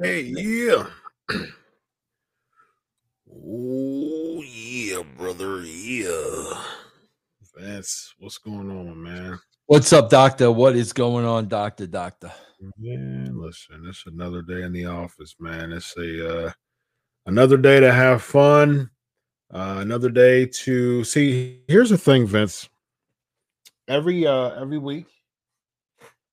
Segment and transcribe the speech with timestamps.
[0.00, 0.86] Hey, yeah.
[3.30, 5.62] oh, yeah, brother.
[5.62, 6.62] Yeah.
[7.56, 9.38] Vince, what's going on, man?
[9.66, 10.50] What's up, doctor?
[10.50, 11.86] What is going on, doctor?
[11.86, 12.32] Doctor.
[12.78, 15.72] Man, listen, it's another day in the office, man.
[15.72, 16.52] It's a uh,
[17.26, 18.88] another day to have fun.
[19.52, 21.60] Uh, another day to see.
[21.68, 22.68] Here's the thing, Vince.
[23.88, 25.06] Every uh every week,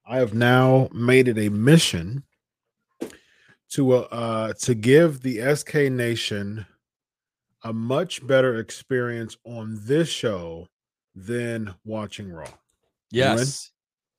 [0.08, 2.24] I have now made it a mission
[3.72, 6.66] to uh, uh to give the SK Nation
[7.64, 10.68] a much better experience on this show
[11.16, 12.52] than watching Raw.
[13.12, 13.72] Yes.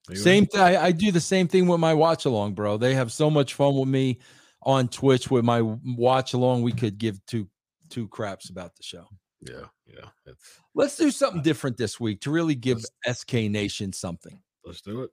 [0.08, 0.22] Are you in?
[0.22, 0.60] Same thing.
[0.60, 2.76] I, I do the same thing with my watch along, bro.
[2.76, 4.18] They have so much fun with me
[4.62, 6.62] on Twitch with my watch along.
[6.62, 7.48] We could give two
[7.88, 9.06] two craps about the show.
[9.40, 10.08] Yeah, yeah.
[10.26, 14.40] It's, Let's do something different this week to really give SK Nation something.
[14.64, 15.10] let's do it.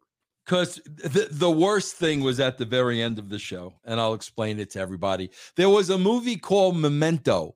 [0.48, 4.14] Because the, the worst thing was at the very end of the show, and I'll
[4.14, 5.30] explain it to everybody.
[5.58, 7.56] There was a movie called Memento,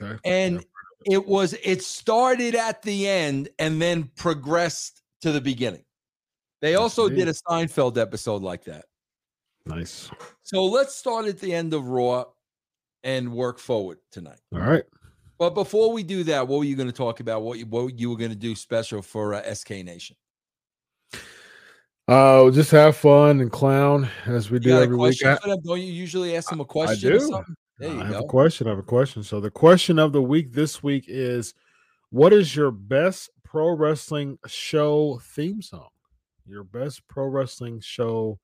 [0.00, 0.16] Okay.
[0.24, 0.64] and
[1.10, 5.84] it was it started at the end and then progressed to the beginning.
[6.62, 8.84] They Yes, also did a Seinfeld episode like that.
[9.66, 10.08] nice.
[10.44, 12.26] So let's start at the end of Raw
[13.02, 14.38] and work forward tonight.
[14.54, 14.84] All right.
[15.38, 17.42] But before we do that, what were you going to talk about?
[17.42, 20.16] What you, what you were going to do special for uh, SK Nation?
[22.08, 25.00] Uh, just have fun and clown as we You do got every week.
[25.18, 25.58] question I, for them?
[25.64, 27.20] Don't you usually ask them a question or do.
[27.20, 27.54] something?
[27.78, 28.20] There you I have go.
[28.20, 28.66] a question.
[28.68, 29.22] I have a question.
[29.22, 31.52] So the question of the week this week is,
[32.10, 35.88] what is your best pro wrestling show theme song?
[36.46, 38.38] Your best pro wrestling show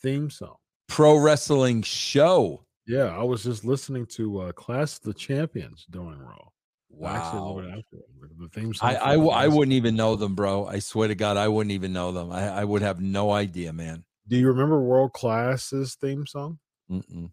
[0.00, 0.54] theme song.
[0.86, 2.64] Pro wrestling show.
[2.86, 6.48] Yeah, I was just listening to uh, Clash of the Champions during Raw.
[6.90, 7.58] I Wow.
[7.60, 8.02] wrote the-
[8.38, 8.90] the theme song.
[8.90, 10.66] I, for I, w- I Clash of- wouldn't even know them, bro.
[10.66, 12.30] I swear to God, I wouldn't even know them.
[12.32, 14.04] I, I would have no idea, man.
[14.26, 16.58] Do you remember World Class's theme song?
[16.90, 17.30] Mm-mm.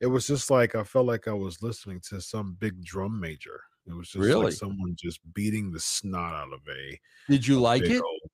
[0.00, 3.60] It was just like I felt like I was listening to some big drum major.
[3.86, 4.46] It was just Really?
[4.46, 8.02] like someone just beating the snot out of a Did you like it?
[8.02, 8.30] old drum.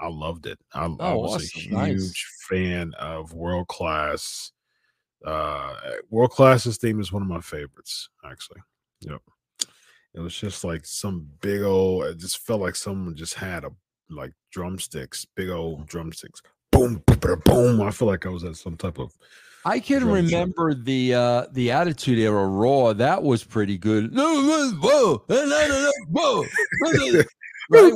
[0.00, 0.58] I loved it.
[0.74, 2.24] I, I Oh, was a huge Nice.
[2.48, 4.52] fan of World Class.
[5.24, 5.74] Uh,
[6.10, 8.60] World Class's theme is one of my favorites, actually.
[9.00, 9.20] Yep.
[10.14, 12.04] It was just like some big old.
[12.04, 13.70] It just felt like someone just had a
[14.08, 16.40] like drumsticks, big old drumsticks.
[16.72, 17.02] Boom,
[17.44, 17.82] boom.
[17.82, 19.12] I feel like I was at some type of.
[19.64, 22.92] I can remember the uh the Attitude Era Raw.
[22.92, 24.12] That was pretty good.
[24.12, 26.44] No, no, whoa, no, no, no, whoa.
[27.70, 27.92] Right?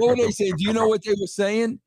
[0.00, 0.56] Were they saying?
[0.56, 1.80] Do you know what they were saying?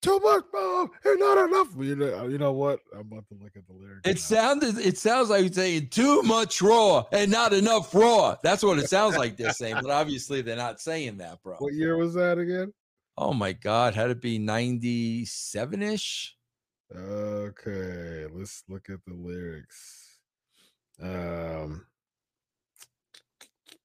[0.00, 1.68] Too much, mom, and not enough.
[1.76, 2.78] You know, you know what?
[2.94, 4.02] I'm about to look at the lyrics.
[4.04, 4.20] It now.
[4.20, 4.78] sounded.
[4.78, 8.36] It sounds like you're saying too much raw and not enough raw.
[8.40, 9.78] That's what it sounds like they're saying.
[9.82, 11.56] But obviously, they're not saying that, bro.
[11.58, 12.72] What year was that again?
[13.16, 16.36] Oh my God, had it be ninety-seven ish?
[16.94, 20.20] Okay, let's look at the lyrics.
[21.02, 21.86] Um,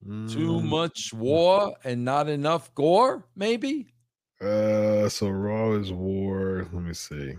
[0.03, 3.93] Too mm, much war and not enough gore, maybe.
[4.41, 6.67] Uh, so Raw is war.
[6.73, 7.35] Let me see.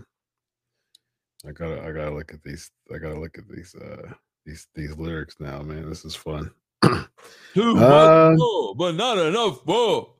[1.47, 2.71] I gotta, I gotta look at these.
[2.93, 3.75] I gotta look at these.
[3.75, 4.13] Uh,
[4.45, 5.89] these these lyrics now, man.
[5.89, 6.49] This is fun.
[6.81, 10.15] Too Uh, much war, but not enough war.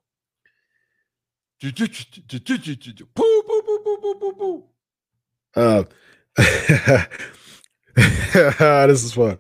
[5.56, 5.84] Uh,
[8.88, 9.40] this is fun.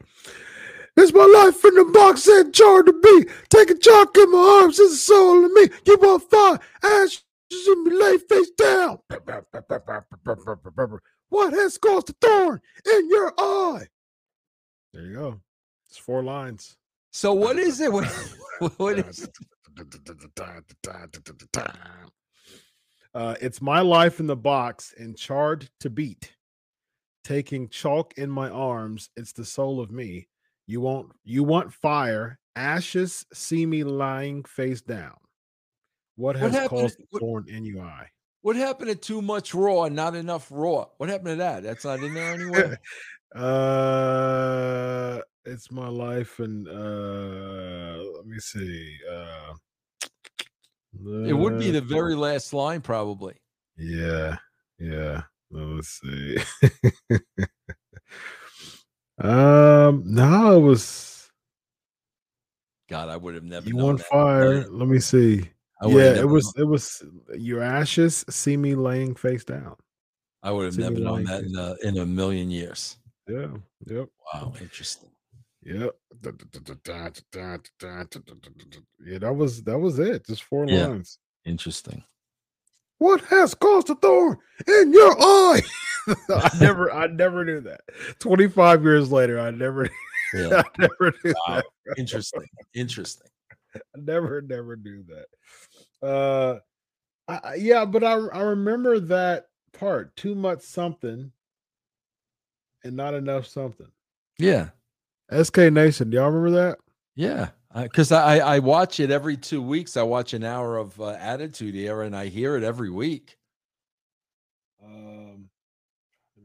[0.97, 3.29] It's my life in the box and charred to be.
[3.49, 5.69] Take a chalk in my arms, it's a soul in me.
[5.85, 7.23] You want fire, ashes
[7.67, 8.99] in me, lay face down.
[11.29, 13.87] What has caused the thorn in your eye?
[14.93, 15.41] There you go.
[15.89, 16.77] It's four lines.
[17.11, 17.91] So what is it?
[17.91, 18.05] What,
[18.77, 19.27] what is
[23.13, 26.33] Uh, it's my life in the box and charred to beat.
[27.23, 30.27] Taking chalk in my arms, it's the soul of me.
[30.67, 35.15] You want you want fire, ashes see me lying face down.
[36.15, 38.09] What What has happened- caused the what- thorn in your eye?
[38.41, 40.85] what happened to too much raw and not enough raw?
[40.97, 41.63] What happened to that?
[41.63, 42.79] That's not in there anywhere.
[43.35, 48.97] Uh it's my life and uh let me see.
[49.11, 49.53] Uh
[51.27, 53.35] It would be uh, the very last line, probably.
[53.77, 54.37] Yeah,
[54.79, 55.23] yeah.
[55.51, 56.37] Let's see.
[59.19, 61.31] um, no, it was
[62.89, 63.67] God, I would have never.
[63.67, 64.07] you known want that.
[64.07, 64.69] fire.
[64.69, 65.49] Let me see.
[65.83, 66.53] Yeah, it was.
[66.57, 67.03] It was
[67.35, 69.75] your ashes see me laying face down.
[70.43, 72.97] I would have see never known that in a, in a million years.
[73.27, 73.47] Yeah.
[73.87, 74.09] Yep.
[74.33, 75.09] Wow, interesting.
[75.63, 75.95] Yep.
[79.03, 80.25] Yeah, that was that was it.
[80.27, 80.87] Just four Yeah.
[80.87, 81.17] lines.
[81.45, 82.03] Interesting.
[82.99, 84.37] What has caused a thorn
[84.67, 85.61] in your eye?
[86.29, 87.81] I never I never knew that.
[88.19, 89.89] 25 years later, I never
[90.33, 90.61] Yeah.
[90.61, 91.55] I never knew Wow.
[91.55, 91.65] that.
[91.97, 92.45] Interesting.
[92.73, 93.27] Interesting.
[93.75, 96.07] I never, never knew that.
[96.07, 96.59] Uh,
[97.27, 100.15] I- yeah, but I I remember that part.
[100.15, 101.31] Too much something,
[102.83, 103.87] and not enough something.
[104.37, 104.69] Yeah.
[105.31, 106.77] SK Nation, do y'all remember that?
[107.15, 107.49] Yeah.
[107.75, 109.97] Because I, I watch it every two weeks.
[109.97, 113.37] I watch an hour of uh, Attitude Era and I hear it every week.
[114.83, 115.49] Um,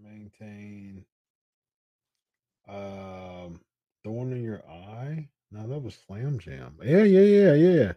[0.03, 1.05] maintain.
[2.69, 3.61] Um,
[4.03, 5.29] the one in your eye.
[5.53, 6.77] No, that was Slam Jam.
[6.83, 7.93] Yeah, yeah, yeah, yeah.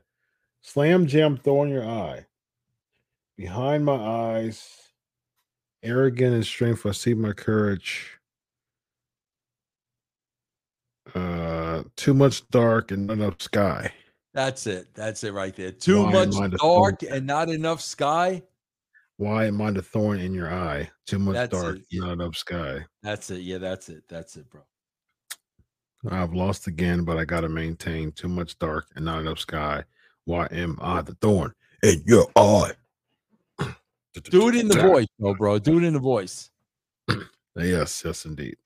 [0.61, 2.25] Slam Jam, thorn in your eye.
[3.35, 4.77] Behind my eyes,
[5.81, 6.85] arrogant and strength.
[6.85, 8.19] I see my courage.
[11.13, 11.42] Uh,
[11.95, 13.91] too much dark and not enough sky.
[14.33, 14.93] That's it.
[14.93, 15.71] That's it right there.
[15.71, 18.41] Too Why much am I the dark and not enough sky.
[19.17, 20.89] Why am I the thorn in your eye?
[21.05, 22.01] Too much That's dark, yeah.
[22.01, 22.83] not enough sky.
[23.03, 23.41] That's it.
[23.41, 24.03] Yeah, that's it.
[24.09, 24.61] That's it, bro.
[26.09, 29.83] I've lost again, but I gotta maintain too much dark and not enough sky.
[30.25, 31.53] Why am I the thorn
[31.83, 32.71] in your eye?
[34.29, 35.59] Do it in the voice, bro, bro.
[35.59, 36.49] Do it in the voice.
[37.55, 38.57] Yes, yes, indeed.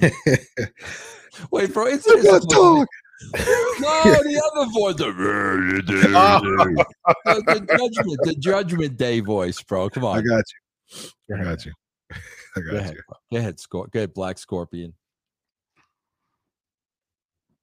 [1.50, 1.86] Wait, bro.
[1.86, 2.88] It's, Too it's much supposed to talk.
[2.88, 3.38] be-
[3.80, 4.94] No, the other voice.
[4.96, 5.06] The,
[7.24, 9.88] the, the judgment, the judgment day voice, bro.
[9.90, 10.16] Come on.
[10.16, 10.24] I on.
[10.26, 11.08] got you.
[11.34, 11.72] I got you.
[12.56, 13.02] I Go got ahead, you.
[13.08, 13.16] bro.
[13.32, 14.94] Go ahead, Scor- Go ahead, Black Scorpion.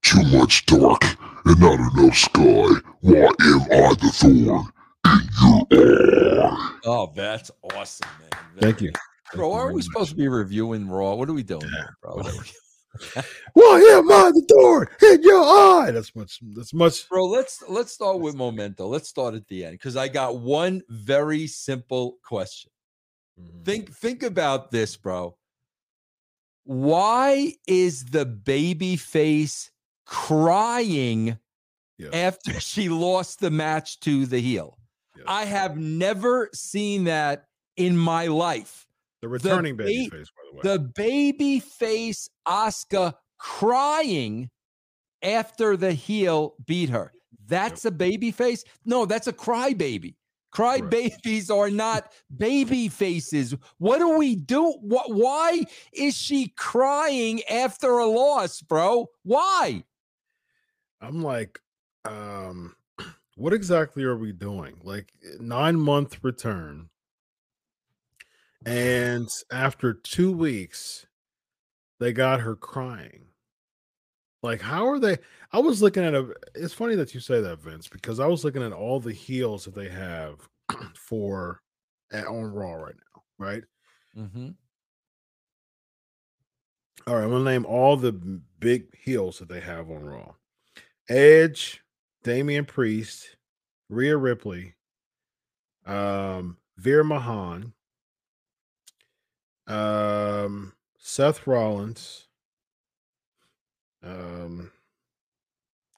[0.03, 1.03] Too much dark
[1.45, 2.41] and not enough sky.
[3.01, 4.59] Why am I the thorn in your
[6.45, 6.77] eye?
[6.86, 8.29] Oh, that's awesome, man.
[8.59, 8.91] Thank you.
[9.33, 11.15] Bro, aren't we supposed to be reviewing Raw?
[11.15, 12.21] What are we doing, Yeah, here, bro?
[13.53, 15.89] Why am I the door, in your eye?
[15.91, 16.39] That's much.
[16.56, 17.09] That's much.
[17.09, 18.85] bro, let's let's start with Memento.
[18.88, 22.69] Let's start at the end because I got one very simple question.
[23.41, 23.63] Mm-hmm.
[23.63, 25.36] Think think about this, bro.
[26.65, 29.71] Why is the baby face
[30.06, 31.38] crying
[31.97, 32.09] Yeah.
[32.13, 34.77] after she lost the match to the heel?
[35.18, 35.25] Yes.
[35.27, 37.45] I have never seen that
[37.75, 38.86] in my life.
[39.23, 40.75] The returning baby ba- face, by the way.
[40.75, 44.49] The baby face Oscar crying
[45.21, 47.13] after the heel beat her.
[47.47, 48.65] That's a baby face?
[48.83, 50.15] No, that's a crybaby.
[50.51, 50.91] Cry Correct.
[51.23, 53.55] babies are not baby faces.
[53.77, 54.74] What do we do?
[54.81, 59.07] What why is she crying after a loss, bro?
[59.24, 59.86] Why?
[61.01, 61.59] I'm like,
[62.03, 62.75] um,
[63.36, 64.75] what exactly are we doing?
[64.83, 66.89] Like nine month return.
[68.65, 71.05] And after two weeks,
[72.00, 73.25] they got her crying.
[74.41, 75.17] Like, how are they?
[75.53, 76.34] I was looking at a.
[76.53, 79.63] It's funny that you say that, Vince, because I was looking at all the heels
[79.65, 80.48] that they have
[80.96, 81.62] for
[82.12, 83.63] at, on Raw right now, right?
[84.17, 84.50] Mm-hmm.
[87.08, 88.12] All right, I'm gonna name all the
[88.60, 90.34] big heels that they have on Raw:
[91.10, 91.82] Edge,
[92.24, 93.38] Damian Priest,
[93.89, 94.75] Rhea Ripley,
[95.86, 97.72] um, Veer Mahaan,
[99.67, 102.27] um, Seth Rollins.
[104.03, 104.72] Um,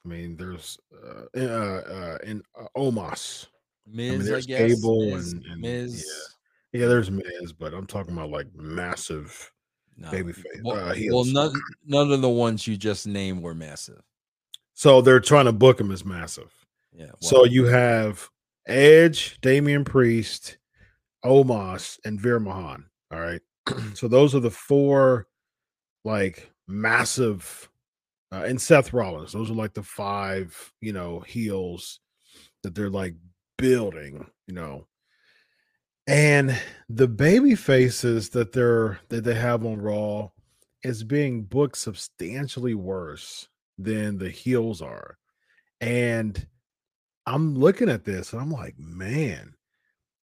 [0.04, 3.46] I mean, there's uh, uh, uh, and uh, Omos.
[3.86, 4.74] Miz, I, there's guess.
[4.80, 6.06] Gable Miz, and- and- Miz.
[6.72, 9.50] Yeah, there's Miz, but I'm talking about like massive.
[9.96, 10.10] No.
[10.10, 11.54] Babyface, Well, uh, well, none,
[11.86, 14.02] none of the ones you just named were massive.
[14.74, 16.52] So they're trying to book him as massive.
[16.92, 17.12] Yeah.
[17.20, 18.28] So you have
[18.66, 20.58] Edge, Damian Priest,
[21.24, 22.84] Omos, and Veer Mahaan.
[23.10, 23.40] All right.
[23.94, 25.26] So those are the four
[26.04, 27.68] like massive
[28.32, 29.32] uh, and Seth Rollins.
[29.32, 32.00] Those are like the five, you know, heels
[32.62, 33.14] that they're like
[33.56, 34.86] building, you know.
[36.06, 36.58] And
[36.88, 40.30] the baby faces that they're that they have on Raw
[40.82, 45.18] is being booked substantially worse than the heels are.
[45.80, 46.46] And
[47.26, 49.54] I'm looking at this and I'm like, man,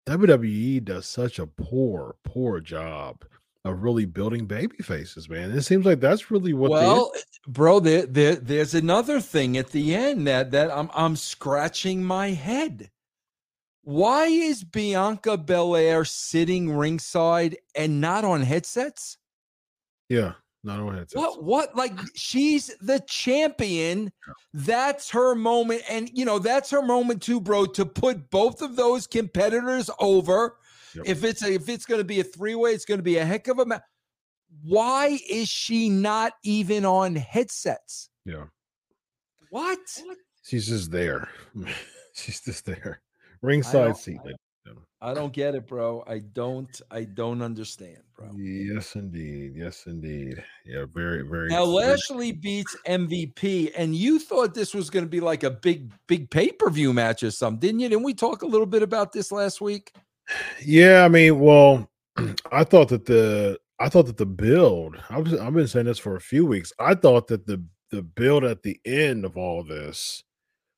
[0.07, 3.25] WWE does such a poor, poor job
[3.65, 5.53] of really building baby faces, man.
[5.53, 7.13] It seems like that's really what well,
[7.47, 12.31] bro, there, there, there's another thing at the end that that I'm I'm scratching my
[12.31, 12.91] head.
[13.85, 19.19] Why is Bianca Belair sitting ringside and not on headsets?
[20.09, 20.33] yeah,
[20.65, 21.15] not on headsets.
[21.15, 24.13] What what like she's the champion.
[24.55, 25.83] That's her moment.
[25.89, 30.57] And you know, that's her moment too, bro, to put both of those competitors over.
[30.95, 31.05] Yep.
[31.07, 33.59] If it's a, if it's gonna be a three-way, it's gonna be a heck of
[33.59, 33.83] a match.
[34.63, 38.11] Why is she not even on headsets?
[38.25, 38.45] Yeah.
[39.51, 39.79] What?
[40.45, 41.29] She's just there.
[42.15, 43.01] She's just there.
[43.41, 44.19] Ringside don't- seat.
[44.25, 44.33] I-
[45.01, 46.05] I don't get it, bro.
[46.07, 46.81] I don't.
[46.93, 48.31] I don't understand, bro.
[48.37, 49.55] Yes, indeed.
[49.57, 50.43] Yes, indeed.
[50.65, 51.49] Yeah, very, very.
[51.49, 55.51] Now very- Lashley beats MVP, and you thought this was going to be like a
[55.51, 57.89] big, big pay per view match or something, didn't you?
[57.89, 59.93] Didn't we talk a little bit about this last week?
[60.65, 61.91] Yeah, I mean, well,
[62.53, 65.03] I thought that the I thought that the build.
[65.11, 66.73] I've I've been saying this for a few weeks.
[66.79, 70.23] I thought that the the build at the end of all this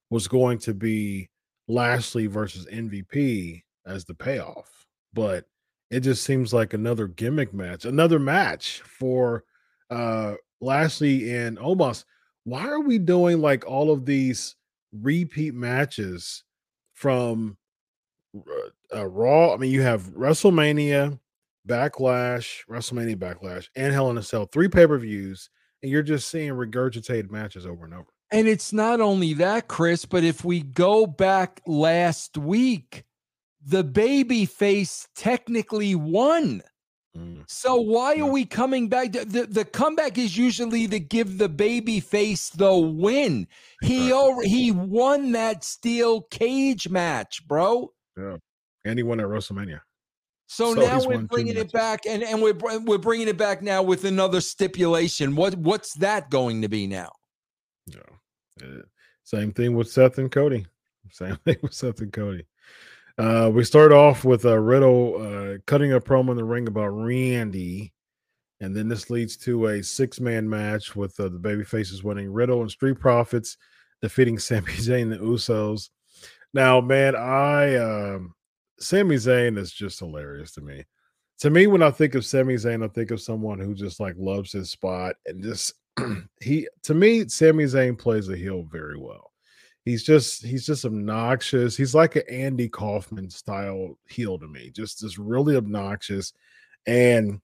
[0.08, 1.28] was going to be
[1.68, 5.44] Lashley versus MVP as the payoff, but
[5.90, 9.44] it just seems like another gimmick match, another match for
[9.90, 12.04] uh Lashley and Omos.
[12.44, 14.56] Why are we doing like all of these
[15.02, 16.44] repeat matches
[16.92, 17.56] from
[18.36, 19.54] uh, uh, Raw.
[19.54, 21.18] I mean, you have WrestleMania,
[21.68, 25.50] Backlash, WrestleMania Backlash, and Hell in a Cell, three pay per views,
[25.82, 28.06] and you're just seeing regurgitated matches over and over.
[28.30, 33.04] And it's not only that, Chris, but if we go back last week,
[33.66, 36.62] the baby face technically won.
[37.16, 38.24] Mm, So why Yeah.
[38.24, 39.12] are we coming back?
[39.12, 43.46] The, the, the comeback is usually to give the baby face the win.
[43.82, 44.12] He
[44.44, 47.92] he won that steel cage match, bro.
[48.16, 49.80] And he won at WrestleMania.
[50.46, 52.54] So, So now we're bringing it back, and, and we're
[52.84, 55.36] we're bringing it back now with another stipulation.
[55.36, 57.12] What what's that going to be now?
[57.86, 58.00] Yeah.
[58.62, 58.82] Uh,
[59.22, 60.66] same thing with Seth and Cody.
[61.10, 62.44] Same thing with Seth and Cody.
[63.16, 66.88] Uh, we start off with uh, Riddle uh, cutting a promo in the ring about
[66.88, 67.92] Randy,
[68.60, 72.32] and then this leads to a six-man match with uh, the baby faces winning.
[72.32, 73.56] Riddle and Street Profits
[74.02, 75.90] defeating Sami Zayn and the Usos.
[76.54, 78.34] Now, man, I um,
[78.80, 80.84] Sami Zayn is just hilarious to me.
[81.40, 84.14] To me, when I think of Sami Zayn, I think of someone who just like
[84.18, 85.74] loves his spot and just
[86.40, 89.33] he to me, Sami Zayn plays a heel very well.
[89.84, 91.76] He's just he's just obnoxious.
[91.76, 94.70] He's like an Andy Kaufman style heel to me.
[94.70, 96.32] Just just really obnoxious.
[96.86, 97.40] And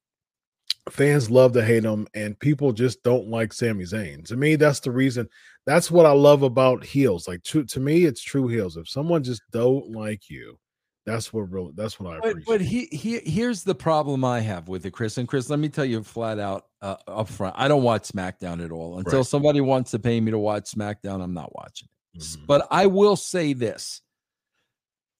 [0.91, 4.25] fans love to hate him, and people just don't like Sami Zayn.
[4.27, 5.29] To me, that's the reason.
[5.67, 7.29] That's what I love about heels.
[7.29, 8.77] Like to, to me, it's true heels.
[8.79, 10.59] If someone just don't like you,
[11.05, 12.47] that's what really that's what I But appreciate.
[12.47, 15.19] but he, he here's the problem I have with it, Chris.
[15.19, 18.65] And Chris, let me tell you flat out uh, up front, I don't watch SmackDown
[18.65, 18.99] at all.
[18.99, 19.27] Until Right.
[19.27, 21.91] somebody wants to pay me to watch SmackDown, I'm not watching it.
[22.17, 22.47] Mhm.
[22.47, 24.01] But I will say this.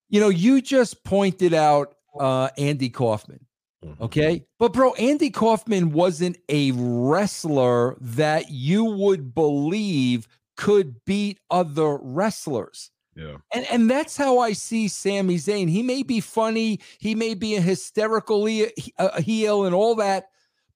[0.09, 3.47] You know, you just pointed out uh Andy Kaufman.
[3.85, 4.01] Mhm.
[4.01, 4.45] Okay.
[4.59, 12.91] But, bro, Andy Kaufman wasn't a wrestler that you would believe could beat other wrestlers.
[13.17, 13.37] Yeah.
[13.55, 15.69] And, and that's how I see Sami Zayn.
[15.71, 20.27] He may be funny, he may be a hysterical a heel and all that,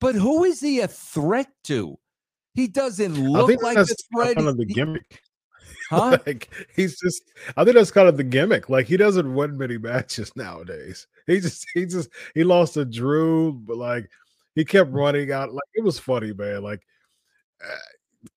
[0.00, 1.98] but who is he a threat to?
[2.54, 4.36] He doesn't look like a threat.
[4.36, 5.20] kind of the He- gimmick.
[5.90, 6.18] Huh?
[6.26, 8.68] like he's just I think that's kind of the gimmick.
[8.68, 11.06] Like he doesn't win many matches nowadays.
[11.26, 14.10] He just he just he lost to Drew, but like
[14.54, 15.52] he kept running out.
[15.52, 16.62] Like it was funny, man.
[16.62, 16.82] Like
[17.64, 17.76] uh,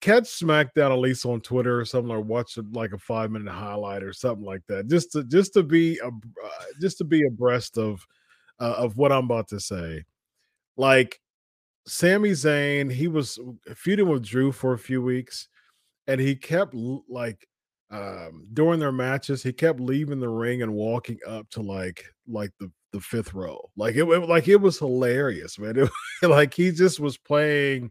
[0.00, 4.02] catch SmackDown at least on Twitter or something, or watch like a five minute highlight
[4.02, 4.88] or something like that.
[4.88, 8.04] Just to just to be a, uh, just to be abreast of
[8.60, 10.04] uh, of what I'm about to say.
[10.76, 11.20] Like
[11.86, 13.38] Sami Zayn, he was
[13.74, 15.48] feuding with Drew for a few weeks
[16.08, 16.74] and he kept
[17.08, 17.46] like
[17.90, 22.50] um during their matches he kept leaving the ring and walking up to like like
[22.58, 23.70] the the fifth row.
[23.76, 25.76] Like it, wa- like it was hilarious man.
[25.76, 25.90] It,
[26.28, 27.90] like he just was playing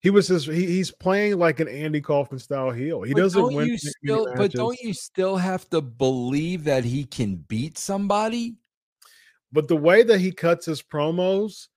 [0.00, 3.02] he was just he, he's playing like an Andy Kaufman style heel.
[3.02, 7.36] He But doesn't win still but don't you still have to believe that he can
[7.36, 8.56] beat somebody?
[9.52, 11.68] but the way that he cuts his promos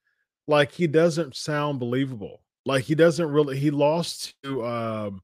[0.47, 2.41] like he doesn't sound believable.
[2.65, 5.21] Like he doesn't really he lost to um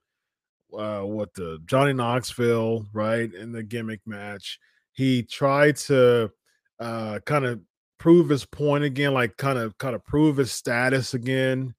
[0.78, 3.34] uh what the Johnny Knoxville, right?
[3.34, 4.60] In the gimmick match.
[4.94, 6.32] He tried to
[6.80, 7.62] uh kind of
[8.00, 11.74] prove his point again, like kind of kind of prove his status again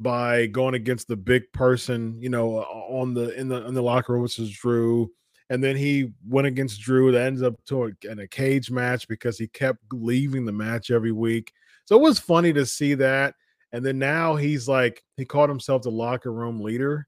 [0.00, 4.12] by going against the big person, you know, on the in the in the locker
[4.12, 5.10] room, which is Drew.
[5.50, 7.12] And then he went against Drew.
[7.12, 10.90] That ends up to a, in a cage match because he kept leaving the match
[10.90, 11.52] every week.
[11.86, 13.34] So it was funny to see that.
[13.72, 17.06] And then now he's like he called himself the locker room leader.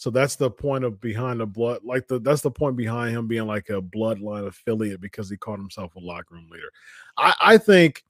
[0.00, 3.26] So that's the point of behind the blood, like the that's the point behind him
[3.26, 6.70] being like a bloodline affiliate because he called himself a locker room leader.
[7.18, 8.02] I, I think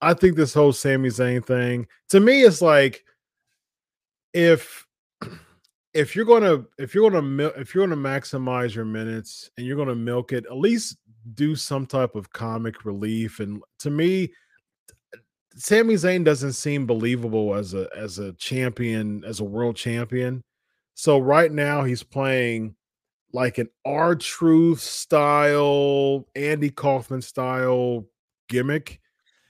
[0.00, 3.04] I think this whole Sami Zayn thing to me is like
[4.32, 4.86] if
[5.92, 9.94] if you're gonna if you're gonna if you're gonna maximize your minutes and you're gonna
[9.94, 10.96] milk it, at least
[11.34, 13.40] do some type of comic relief.
[13.40, 14.32] And to me,
[15.56, 20.42] Sami Zayn doesn't seem believable as a as a champion, as a world champion.
[20.94, 22.74] So right now he's playing
[23.32, 28.04] like an R-Truth style, Andy Kaufman style
[28.48, 29.00] gimmick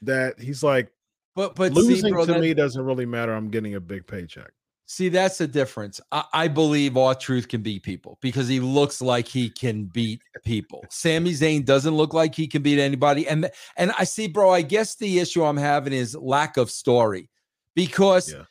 [0.03, 0.91] that he's like,
[1.35, 3.33] but but losing see, bro, to that- me doesn't really matter.
[3.33, 4.53] I'm getting a big paycheck.
[4.87, 5.99] See, that's the difference.
[6.13, 10.85] I, I believe R-Truth can beat people because he looks like he can beat people.
[10.91, 13.27] Sami Zayn doesn't look like he can beat anybody.
[13.27, 17.31] And and I see, bro, I guess the issue I'm having is lack of story.
[17.75, 18.45] Because Yeah.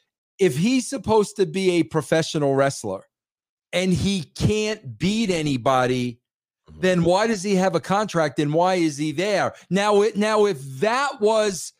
[0.44, 3.06] If he's supposed to be a professional wrestler
[3.72, 6.20] and he can't beat anybody,
[6.70, 6.82] Mhm.
[6.82, 9.54] then why does he have a contract and why is he there?
[9.70, 11.74] Now, it now if that was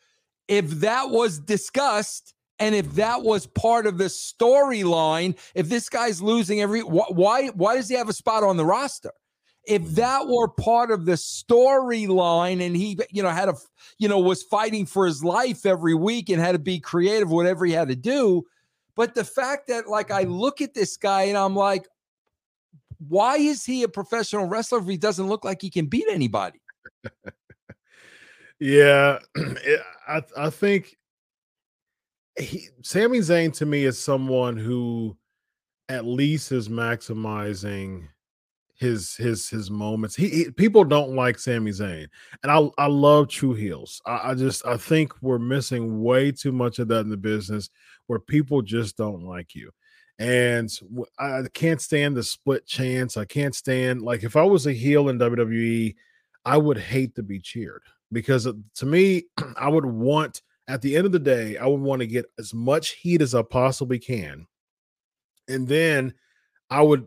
[0.48, 6.22] if that was discussed and if that was part of the storyline, if this guy's
[6.22, 9.12] losing every wh- why why does he have a spot on the roster?
[9.66, 13.54] If that were part of the storyline and he you know had a
[13.98, 17.64] you know was fighting for his life every week and had to be creative whatever
[17.64, 18.44] he had to do,
[18.96, 21.86] but the fact that like I look at this guy and I'm like
[23.08, 26.60] why is he a professional wrestler if he doesn't look like he can beat anybody?
[28.60, 29.18] Yeah,
[30.08, 30.96] I I think
[32.38, 35.16] he Sami Zayn to me is someone who
[35.88, 38.08] at least is maximizing
[38.76, 40.16] his his his moments.
[40.16, 42.08] He, he- people don't like Sami Zayn,
[42.42, 44.00] and I I love true heels.
[44.06, 47.70] I, I just I think we're missing way too much of that in the business
[48.06, 49.70] where people just don't like you.
[50.18, 50.70] And
[51.18, 53.16] I can't stand the split chance.
[53.16, 55.94] I can't stand like if I was a heel in WWE,
[56.44, 57.82] I would hate to be cheered
[58.12, 59.24] because to me,
[59.56, 62.54] I would want at the end of the day, I would want to get as
[62.54, 64.46] much heat as I possibly can.
[65.48, 66.14] And then
[66.70, 67.06] I would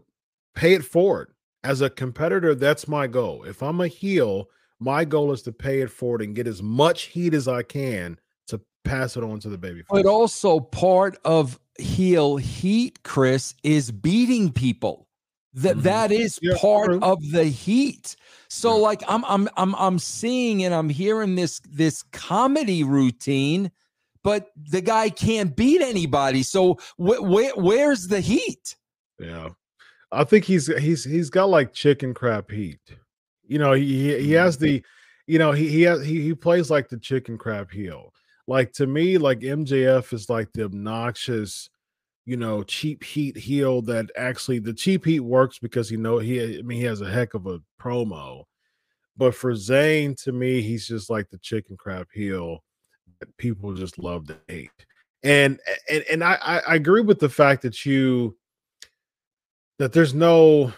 [0.53, 1.33] pay it forward.
[1.63, 3.43] As a competitor, that's my goal.
[3.43, 7.03] If I'm a heel, my goal is to pay it forward and get as much
[7.03, 9.83] heat as I can to pass it on to the baby.
[9.89, 15.07] But also part of heel heat, Chris, is beating people.
[15.53, 15.83] That Mhm.
[15.83, 16.99] that is Yeah, part true.
[17.01, 18.15] of the heat.
[18.49, 18.81] So Yeah.
[18.81, 23.71] like I'm I'm I'm I'm seeing and I'm hearing this this comedy routine,
[24.23, 26.43] but the guy can't beat anybody.
[26.43, 28.75] So wh- wh- where's the heat?
[29.19, 29.49] Yeah.
[30.11, 32.79] I think he's he's he's got like chicken crap heat.
[33.45, 34.61] You know, he he, has mm.
[34.61, 34.83] the
[35.25, 38.13] you know, he he has he, he plays like the chicken crap heel.
[38.47, 41.69] Like to me, like MJF is like the obnoxious,
[42.25, 46.59] you know, cheap heat heel that actually the cheap heat works because he know he
[46.59, 48.43] I mean he has a heck of a promo.
[49.17, 52.63] But for Zayn, to me, he's just like the chicken crap heel
[53.19, 54.69] that people just love to hate.
[55.23, 58.37] And and and I I agree with the fact that you
[59.79, 60.73] that there's no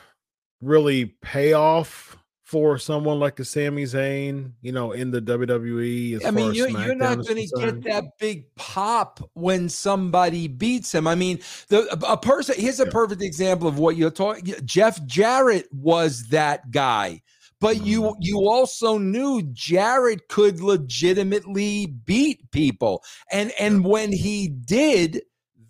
[0.61, 6.15] really payoff for someone like a Sami Zayn, you know, in the WWE.
[6.15, 10.93] As I mean, you're, you're not going to get that big pop when somebody beats
[10.93, 11.05] him.
[11.05, 12.89] I mean, the a person here's a Yeah.
[12.91, 14.55] perfect example of what you're talking.
[14.65, 17.21] Jeff Jarrett was that guy,
[17.61, 18.15] but you Mhm.
[18.19, 25.21] you also knew Jarrett could legitimately beat people, and and when he did.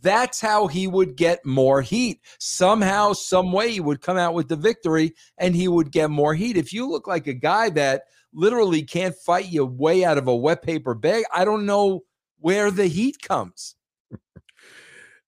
[0.01, 2.21] That's how he would get more heat.
[2.39, 6.33] Somehow, some way, he would come out with the victory, and he would get more
[6.33, 6.55] heat.
[6.57, 10.35] If you look like a guy that literally can't fight your way out of a
[10.35, 11.23] wet paper bag.
[11.33, 12.03] I don't know
[12.39, 13.75] where the heat comes.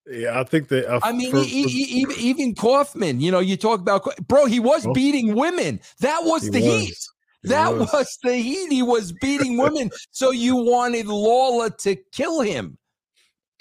[0.09, 0.91] Yeah, I think that.
[0.91, 4.45] Uh, I mean, for- e- e- for- even, Kaufman, you know, you talk about, bro,
[4.45, 4.93] he was Oh.
[4.93, 5.79] beating women.
[5.99, 6.97] That was he the heat.
[7.43, 7.91] He That was.
[7.93, 8.17] was.
[8.23, 8.71] the heat.
[8.71, 9.91] He was beating women.
[10.11, 12.77] so you wanted Lawler to kill him.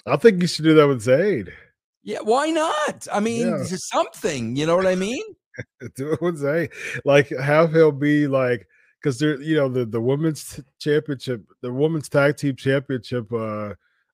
[0.05, 1.51] I think you should do that with Zayn.
[2.03, 3.07] Yeah, why not?
[3.11, 3.63] I mean, Yeah.
[3.63, 5.23] something, you know what I mean?
[5.95, 6.71] Do it with Zayn.
[7.05, 8.67] Like have him be like
[8.99, 13.73] because there, you know, the the women's championship, the women's tag team championship uh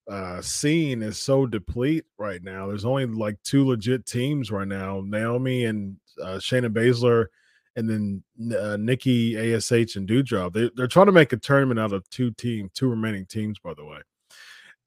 [0.10, 2.68] uh scene is so deplete right now.
[2.68, 7.28] There's only like two legit teams right now: Naomi and uh, Shayna Baszler,
[7.76, 8.24] and then
[8.58, 10.54] uh, Nikki Ash and Doudrop.
[10.54, 13.74] They they're trying to make a tournament out of two team, two remaining teams, by
[13.76, 14.00] the way.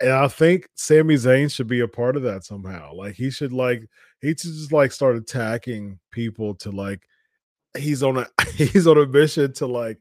[0.01, 2.95] And I think Sami Zayn should be a part of that somehow.
[2.95, 3.87] Like he should like
[4.21, 7.03] he should just like start attacking people to like
[7.77, 9.99] he's on a he's on a mission to like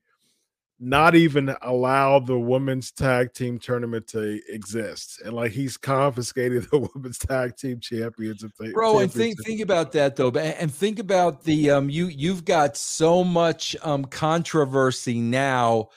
[0.82, 5.22] not even allow the women's tag team tournament to exist.
[5.26, 8.44] And like he's confiscated the women's tag team champions.
[8.44, 12.08] if they- bro and think think about that though and think about the um you
[12.08, 15.90] you've got so much um controversy now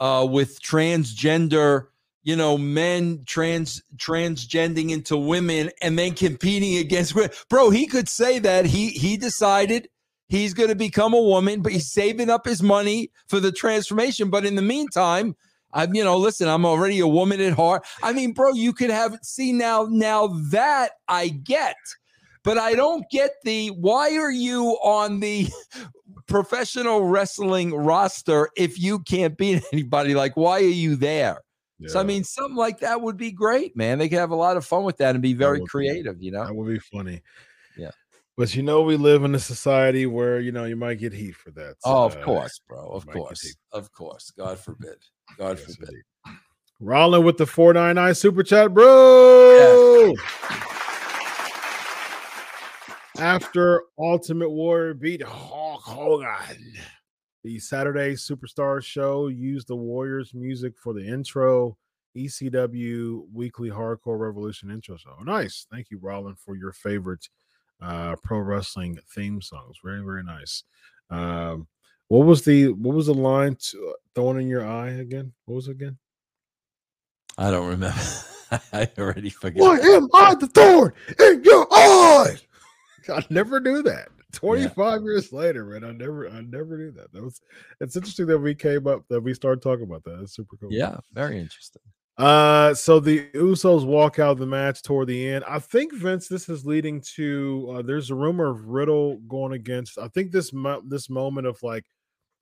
[0.00, 1.88] uh with transgender
[2.22, 8.08] you know men trans transgending into women and then competing against women bro he could
[8.08, 9.88] say that he he decided
[10.28, 14.30] he's going to become a woman but he's saving up his money for the transformation
[14.30, 15.34] but in the meantime
[15.74, 17.86] I'm, you know, listen, I'm already a woman at heart.
[18.02, 21.76] I mean, bro, you could have see now, now that I get.
[22.42, 25.48] but I don't get the why are you on the
[26.26, 30.14] professional wrestling roster if you can't beat anybody?
[30.14, 31.40] Like, why are you there?
[31.88, 33.98] So I mean, something like that would be great, man.
[33.98, 36.22] They could have a lot of fun with that and be very would be- creative,
[36.22, 36.44] you know.
[36.44, 37.22] that would be funny.
[37.76, 37.90] Yeah.
[38.36, 41.36] But you know, we live in a society where you know you might get heat
[41.36, 41.76] for that.
[41.84, 42.88] Oh, of uh, course, bro.
[42.88, 43.56] Of course.
[43.72, 44.30] Of course.
[44.30, 44.96] God forbid.
[45.36, 45.88] God yes, forbid.
[45.90, 46.38] indeed.
[46.80, 50.14] Rolling with the 499 super chat, bro.
[53.18, 56.72] After Ultimate Warrior beat Hulk Hogan,
[57.44, 61.76] the Saturday Superstar show used the Warriors music for the intro.
[62.16, 65.24] ECW Weekly Hardcore Revolution intro song.
[65.24, 65.66] Nice.
[65.70, 67.28] Thank you, Rollin, for your favorite
[67.80, 69.78] uh pro wrestling theme songs.
[69.82, 70.62] Very, very nice.
[71.10, 71.66] Um,
[72.08, 75.32] what was the what was the line to, thrown in your eye again?
[75.46, 75.98] What was it again?
[77.38, 77.98] I don't remember.
[78.72, 79.60] I already forgot.
[79.60, 82.36] Why am I the thorn in your eye?
[83.08, 84.08] I never knew that.
[84.32, 85.84] 25 years later, man.
[85.84, 87.12] I never I never knew that.
[87.12, 87.40] That was
[87.80, 90.18] it's interesting that we came up that we started talking about that.
[90.18, 90.72] That's super cool.
[90.72, 91.82] Yeah, very interesting.
[92.16, 95.44] Uh so the Usos walk out of the match toward the end.
[95.46, 99.98] I think Vince, this is leading to uh there's a rumor of Riddle going against
[99.98, 101.84] I think this mo- this moment of like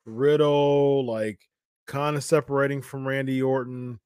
[0.07, 1.41] Riddle like
[1.87, 3.99] kind of separating from Randy Orton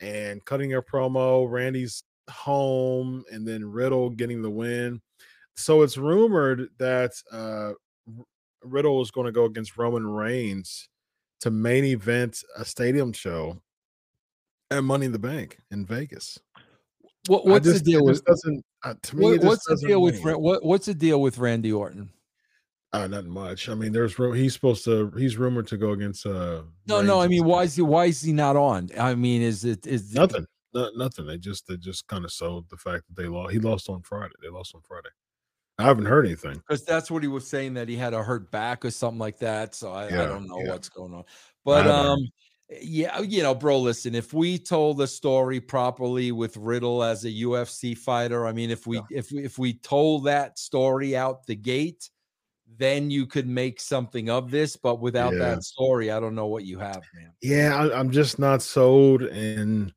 [0.00, 1.50] and cutting a promo.
[1.50, 5.00] Randy's home and then Riddle getting the win.
[5.56, 7.72] So it's rumored that uh
[8.64, 10.88] Riddle is going to go against Roman Reigns
[11.40, 13.60] to main event a stadium show
[14.70, 16.38] at Money in the Bank in Vegas.
[17.26, 19.22] What, what's just- the deal with doesn't uh, to me?
[19.38, 22.10] what- what's the deal with what, what's the deal with Randy Orton?
[22.94, 23.68] Uh, not much.
[23.70, 25.10] I mean, there's he's supposed to.
[25.16, 26.26] He's rumored to go against.
[26.26, 27.20] uh No, no.
[27.20, 28.90] I mean, why is he why is he not on?
[28.98, 30.44] I mean, is it is nothing?
[30.74, 31.24] No, nothing.
[31.26, 33.52] They just they just kind of sold the fact that they lost.
[33.54, 34.34] He lost on Friday.
[34.42, 35.08] They lost on Friday.
[35.82, 36.54] I haven't heard anything.
[36.54, 39.38] because that's what he was saying that he had a hurt back or something like
[39.38, 39.74] that.
[39.74, 40.70] So I, I don't know yeah.
[40.70, 41.24] what's going on.
[41.64, 42.18] But um,
[42.80, 47.30] yeah, you know, bro, listen, if we told the story properly with Riddle as a
[47.30, 51.56] UFC fighter, I mean, if we if we if we told that story out the
[51.56, 52.08] gate,
[52.78, 54.76] then you could make something of this.
[54.76, 55.40] But without Yeah.
[55.40, 57.32] that story, I don't know what you have, man.
[57.42, 59.92] Yeah, I, I'm just not sold in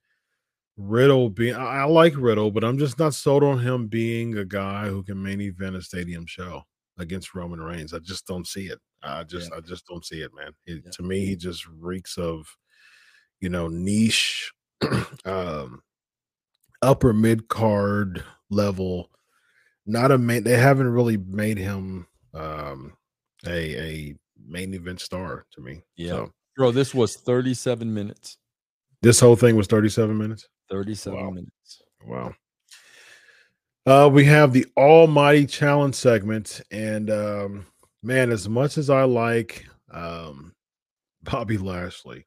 [0.78, 1.56] Riddle being.
[1.56, 5.04] I, I like Riddle, but I'm just not sold on him being a guy who
[5.04, 6.64] can main event a stadium show
[6.98, 7.94] against Roman Reigns.
[7.94, 8.80] I just don't see it.
[9.04, 10.52] I just, I just don't see it, man.
[10.66, 10.92] It, Yeah.
[10.92, 12.48] To me, he just reeks of,
[13.40, 14.52] you know, niche,
[15.26, 15.82] um,
[16.82, 19.10] upper mid card level.
[19.86, 20.44] Not a main.
[20.44, 22.94] They haven't really made him um
[23.46, 24.16] a a
[24.48, 25.84] main event star to me.
[25.96, 26.10] Yeah.
[26.10, 28.38] So Bro, this was 37 minutes.
[29.02, 30.48] this whole thing was 37 minutes.
[30.70, 31.30] 37 Wow.
[31.32, 31.82] minutes.
[32.06, 32.34] Wow.
[33.86, 37.66] Uh, we have the Almighty Challenge segment, and um,
[38.02, 40.54] man, as much as I like um,
[41.24, 42.26] Bobby Lashley,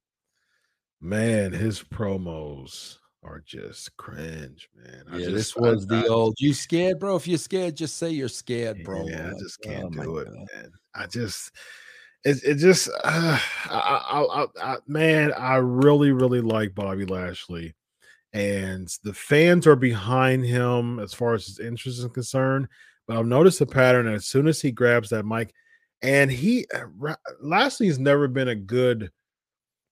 [1.01, 5.03] man, his promos are just cringe, man.
[5.11, 6.37] I yeah, just- this I- was the I- old.
[6.39, 7.17] You scared, bro?
[7.17, 9.05] If you're scared, just say you're scared, bro.
[9.09, 10.47] Yeah, I just can't oh do it, God.
[10.55, 10.71] man.
[10.95, 11.51] I just,
[12.25, 17.75] it, it just, uh, I, I, I, I, man, I really, really like Bobby Lashley,
[18.39, 22.69] and the fans are behind him as far as his interest is concerned.
[23.09, 25.53] But I've noticed a pattern as soon as he grabs that mic,
[26.03, 29.11] and he, uh, Ra- Lashley's never been a good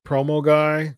[0.07, 0.95] promo guy.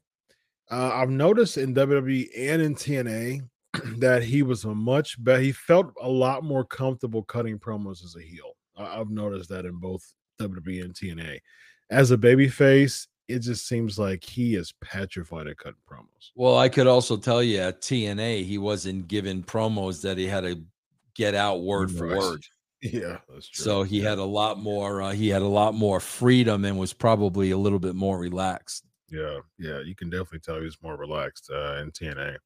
[0.71, 3.41] Uh, I've noticed in WWE and in TNA
[3.99, 5.41] that he was a much better.
[5.41, 8.53] He felt a lot more comfortable cutting promos as a heel.
[8.77, 10.05] I- I've noticed that in both
[10.39, 11.39] WWE and TNA.
[11.89, 16.31] As a babyface, it just seems like he is petrified at cutting promos.
[16.35, 20.43] Well, I could also tell you at TNA, he wasn't given promos that he had
[20.45, 20.61] to
[21.15, 22.45] get out word for word.
[22.81, 23.65] Yeah, that's true.
[23.65, 24.11] So he Yeah.
[24.11, 25.03] had a lot more.
[25.03, 28.85] Uh, he had a lot more freedom and was probably a little bit more relaxed.
[29.09, 32.37] Yeah, yeah, you can definitely tell he's more relaxed uh, in TNA.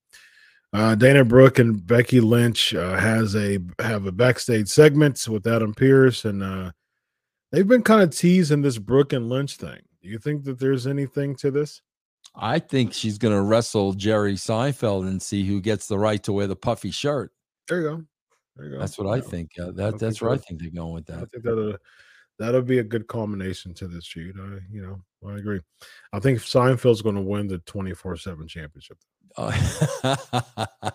[0.72, 5.74] Uh, Dana Brooke and Becky Lynch uh, has a have a backstage segment with Adam
[5.74, 6.72] Pearce, and uh,
[7.50, 9.80] they've been kind of teasing this Brooke and Lynch thing.
[10.02, 11.80] Do you think that there's anything to this?
[12.34, 16.32] I think she's going to wrestle Jerry Seinfeld and see who gets the right to
[16.32, 17.32] wear the puffy shirt.
[17.68, 18.04] There you go.
[18.56, 18.78] There you go.
[18.78, 19.52] That's what I think.
[19.58, 21.18] Uh, I that think that's where I think they're going with that.
[21.18, 21.76] I think that'll
[22.38, 24.36] that'll be a good culmination to this feud.
[24.38, 25.60] I, you know, I agree.
[26.12, 28.98] I think Seinfeld's going to win the twenty four seven championship.
[29.36, 30.16] Uh,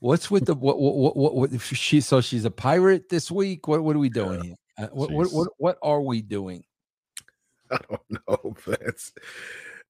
[0.00, 3.68] what's with the what, what what what she so she's a pirate this week?
[3.68, 4.54] What what are we doing here?
[4.78, 6.64] Uh, what, what what what are we doing?
[7.76, 8.54] I don't know.
[8.66, 9.12] That's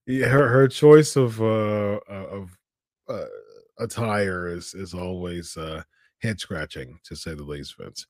[0.07, 0.27] yeah.
[0.27, 2.57] Her her choice of uh uh, of
[3.09, 3.25] uh,
[3.79, 5.83] attire is is always uh
[6.21, 7.75] head scratching to say the least.
[7.77, 8.07] Vince.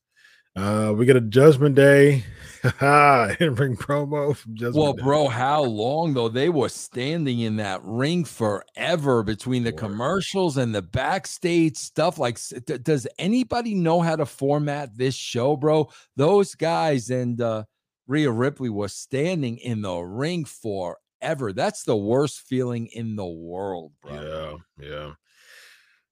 [0.56, 2.22] Uh, we get a Judgment Day
[2.62, 5.02] in ring promo from Judgment Well, Day.
[5.02, 6.28] bro, how long though?
[6.28, 9.78] They were standing in that ring forever between the Boy.
[9.78, 12.18] commercials and the backstage stuff.
[12.18, 15.88] Like, d- does anybody know how to format this show, bro?
[16.14, 17.64] Those guys and uh,
[18.06, 21.52] Rhea Ripley was standing in the ring forever.
[21.52, 24.60] That's the worst feeling in the world, bro.
[24.78, 25.12] Yeah, yeah.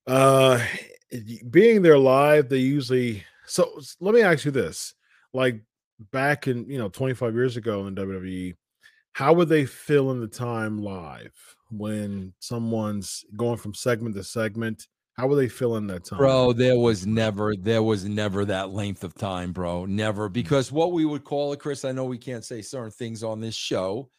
[0.07, 0.65] Uh,
[1.51, 3.25] being there live, they usually.
[3.47, 4.95] So let me ask you this:
[5.33, 5.61] like
[6.11, 8.55] back in you know 25 years ago in WWE,
[9.13, 11.35] how would they fill in the time live
[11.71, 14.89] when someone's going from segment to segment?
[15.17, 18.71] How were they fill in that time, Bro, there was never there was never that
[18.71, 19.87] length of time, bro.
[19.87, 20.29] Never.
[20.29, 23.41] Because what we would call it, Chris, I know we can't say certain things on
[23.41, 24.11] this show,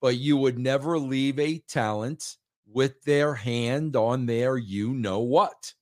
[0.00, 2.36] but you would never leave a talent
[2.66, 5.74] with their hand on their you know what.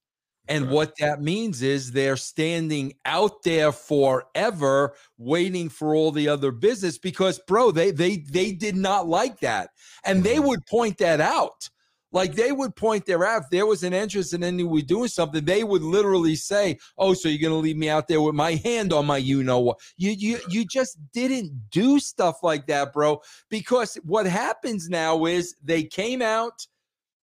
[0.49, 0.71] And Right.
[0.71, 6.99] what that means is they're standing out there forever waiting for all the other business
[6.99, 9.71] because bro, they they they did not like that.
[10.05, 10.41] And they Mhm.
[10.41, 11.71] would point that out.
[12.13, 13.43] Like they would point their out.
[13.45, 17.15] If there was an interest in any we doing something, they would literally say, "Oh,
[17.15, 19.79] so you're gonna leave me out there with my hand on my you know what?"
[19.97, 23.21] You you you just didn't do stuff like that, bro.
[23.49, 26.67] Because what happens now is they came out,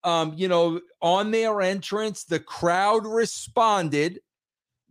[0.03, 4.19] um, you know, on their entrance, the crowd responded.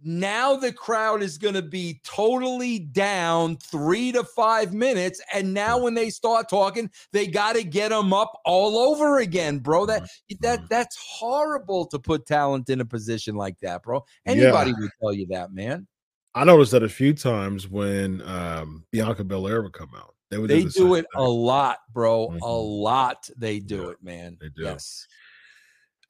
[0.03, 5.21] Now the crowd is going to be totally down three to five minutes.
[5.33, 9.59] And now when they start talking, they got to get them up all over again,
[9.59, 9.87] bro.
[9.87, 10.09] That
[10.41, 10.69] that Mhm.
[10.69, 14.05] that's horrible to put talent in a position like that, bro.
[14.25, 14.33] Yeah.
[14.33, 15.87] Anybody would tell you that, man.
[16.35, 20.15] I noticed that a few times when um, Bianca Belair would come out.
[20.31, 22.27] They would They the do it a lot, bro.
[22.27, 22.83] A Mhm.
[22.83, 23.29] lot.
[23.37, 24.37] They do Yeah, it, man.
[24.41, 24.63] they do.
[24.63, 25.09] Yes.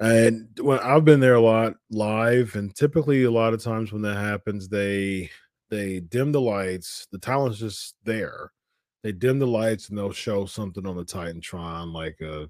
[0.00, 4.02] And when I've been there a lot live, and typically a lot of times when
[4.02, 5.30] that happens, they
[5.68, 7.06] they dim the lights.
[7.12, 8.50] The talent's just there.
[9.02, 12.48] They dim the lights and they'll show something on the Titantron, like a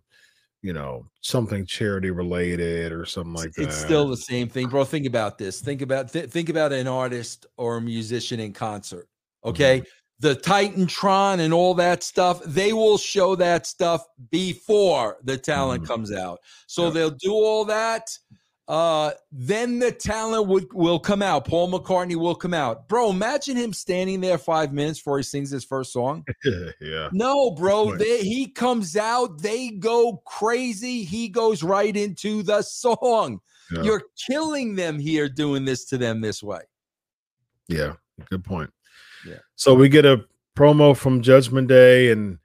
[0.62, 3.64] you know something charity related or something like that.
[3.64, 4.84] it's still the same thing, bro.
[4.84, 5.60] Think about this.
[5.60, 9.08] Think about th- think about an artist or a musician in concert.
[9.44, 9.88] Okay, mm-hmm.
[10.20, 12.42] The Titantron and all that stuff.
[12.44, 15.86] They will show that stuff before the talent Mhm.
[15.86, 16.40] comes out.
[16.66, 16.94] So Yep.
[16.94, 18.16] they'll do all that.
[18.68, 21.44] Uh, then the talent would will come out.
[21.44, 23.10] Paul McCartney will come out, bro.
[23.10, 26.24] Imagine him standing there five minutes before he sings his first song.
[26.80, 27.08] yeah.
[27.12, 27.96] No, bro.
[27.96, 31.02] They, he comes out, they go crazy.
[31.02, 33.40] He goes right into the song.
[33.72, 33.82] Yeah.
[33.82, 36.60] You're killing them here doing this to them this way.
[37.66, 37.94] Yeah,
[38.28, 38.70] good point.
[39.26, 39.38] Yeah.
[39.56, 40.24] So we get a
[40.56, 42.38] promo from Judgment Day, and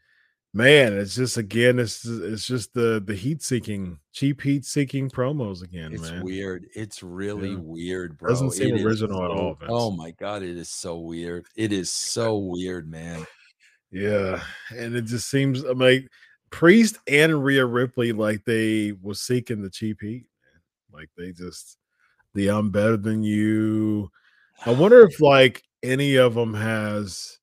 [0.53, 5.63] man, it's just again, it's it's just the the heat seeking, cheap heat seeking promos
[5.63, 6.23] again, It's man.
[6.23, 6.67] weird.
[6.75, 7.57] It's really Yeah.
[7.59, 8.29] weird, bro.
[8.29, 11.45] Doesn't seem It original at all, so- Oh my god, it is so weird.
[11.55, 13.25] It is so weird, man.
[13.91, 14.41] Yeah,
[14.75, 16.09] and it just seems I'm like
[16.49, 20.25] Priest and Rhea Ripley, like they was seeking the cheap heat,
[20.91, 21.77] like they just
[22.33, 24.09] the I'm better than you.
[24.65, 27.37] I wonder if like any of them has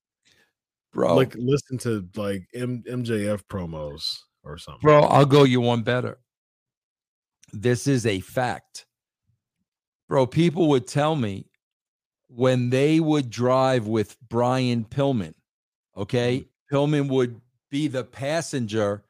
[0.92, 4.80] Bro, like listen to like M- MJF promos or something.
[4.82, 6.18] bro, I'll go you one better.
[7.52, 8.86] This is a fact.
[10.08, 11.46] Bro, people would tell me
[12.28, 15.34] when they would drive with Brian Pillman,
[15.96, 16.40] okay?
[16.40, 16.76] Mm-hmm.
[16.76, 19.04] Pillman would be the passenger.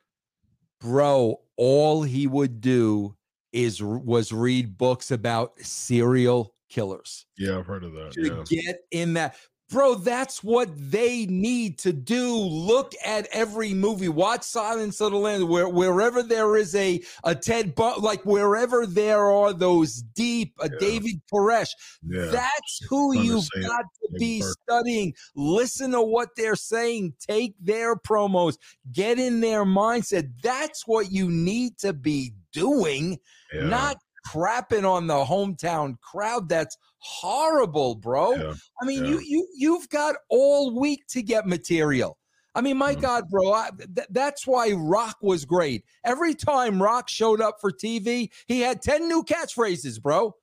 [0.80, 3.16] Bro, all he would do
[3.52, 8.12] is was read books about serial killers Yeah, I've heard of that.
[8.12, 8.62] to Yeah.
[8.64, 9.36] get in that.
[9.70, 12.34] Bro, that's what they need to do.
[12.36, 14.10] Look at every movie.
[14.10, 15.44] Watch Silence of the Lambs.
[15.44, 20.68] Where wherever there is a a Ted, Bu- like wherever there are those deep, a
[20.68, 20.76] Yeah.
[20.78, 21.70] David Koresh.
[22.06, 22.26] Yeah.
[22.26, 25.14] That's who you've got to be studying.
[25.34, 27.14] Listen to what they're saying.
[27.18, 28.58] Take their promos.
[28.92, 30.28] Get in their mindset.
[30.42, 33.18] That's what you need to be doing
[33.54, 33.64] yeah.
[33.68, 36.48] not crapping on the hometown crowd.
[36.48, 38.34] That's horrible, bro.
[38.34, 39.10] Yeah, I mean, yeah.
[39.12, 42.18] you you you've got all week to get material.
[42.54, 43.00] I mean, my Mhm.
[43.00, 45.84] God, bro, I, th- that's why Rock was great.
[46.04, 50.34] Every time Rock showed up for TV, he had 10 new catchphrases, bro.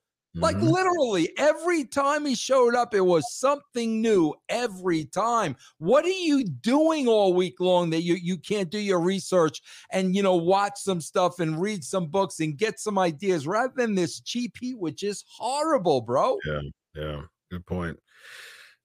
[0.41, 0.61] Like Mhm.
[0.61, 5.55] literally every time he showed up, it was something new every time.
[5.79, 9.61] What are you doing all week long that you, you can't do your research
[9.91, 13.73] and you know watch some stuff and read some books and get some ideas rather
[13.75, 16.45] than this cheap heat, which is horrible, bro?
[16.45, 16.61] Yeah,
[16.95, 17.21] Yeah.
[17.51, 17.99] good point.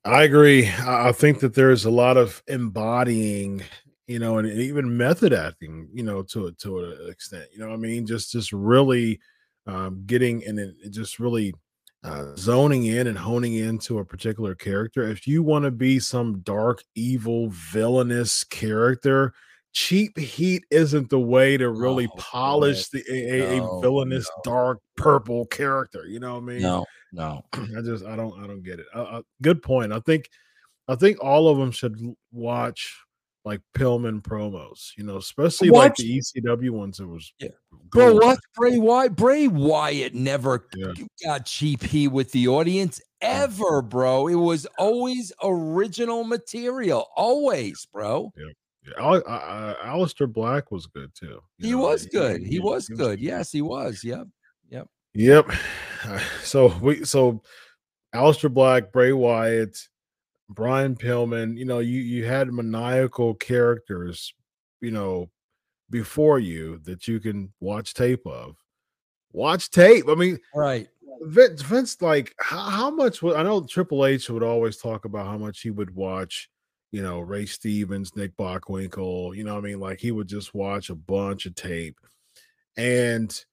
[0.04, 0.68] I agree.
[0.68, 3.62] I think that there's a lot of embodying,
[4.06, 7.50] you know, and even method acting, you know, to a to an extent.
[7.52, 9.20] You know, what I mean, just just really
[9.66, 11.54] um, getting and just really
[12.02, 15.08] uh, zoning in and honing into a particular character.
[15.08, 19.32] If you want to be some dark, evil, villainous character,
[19.72, 24.30] cheap heat isn't the way to really No, polish the a, a- a No, villainous
[24.44, 26.06] dark purple character.
[26.06, 26.62] You know what I mean?
[26.62, 27.42] No, no.
[27.54, 28.86] I just I don't I don't get it.
[28.94, 29.92] Uh, uh, good point.
[29.92, 30.28] I think
[30.86, 31.98] I think all of them should
[32.32, 32.94] watch
[33.44, 34.90] like Pillman promos.
[34.96, 37.00] You know, especially like the ECW ones.
[37.00, 37.48] It was Yeah.
[37.90, 39.14] Bro, what Bray Wyatt?
[39.16, 40.92] Bray Wyatt never Yeah.
[41.22, 44.26] got cheap heat with the audience ever, bro.
[44.28, 48.32] It was always original material, always, bro.
[48.36, 51.40] Yeah, Al- uh, Aleister Black was good too.
[51.58, 52.42] He know, was good.
[52.42, 53.20] He was he good.
[53.20, 54.02] Yes, he was.
[54.04, 54.26] Yep.
[54.70, 54.88] Yep.
[55.14, 55.50] Yep.
[56.42, 57.42] So we so
[58.14, 59.76] Aleister Black, Bray Wyatt,
[60.54, 64.32] Brian Pillman, you know, you you had maniacal characters,
[64.80, 65.30] you know,
[65.90, 68.56] before you that you can watch tape of.
[69.32, 70.08] Watch tape.
[70.08, 70.88] I mean, Right.
[71.22, 75.26] Vince, Vince like how, how much would I know Triple H would always talk about
[75.26, 76.50] how much he would watch,
[76.90, 79.80] you know, Ray Stevens, Nick Bockwinkel, you know what I mean?
[79.80, 81.96] Like he would just watch a bunch of tape.
[82.76, 83.44] And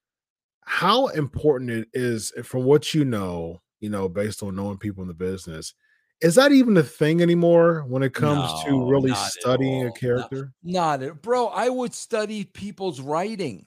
[0.64, 5.02] how important it is eh, from what you know, you know, based on knowing people
[5.02, 5.74] in the business,
[6.22, 10.52] is that even a thing anymore when it comes No, to really studying a character?
[10.62, 11.48] Not it, bro.
[11.48, 13.66] I would study people's writing.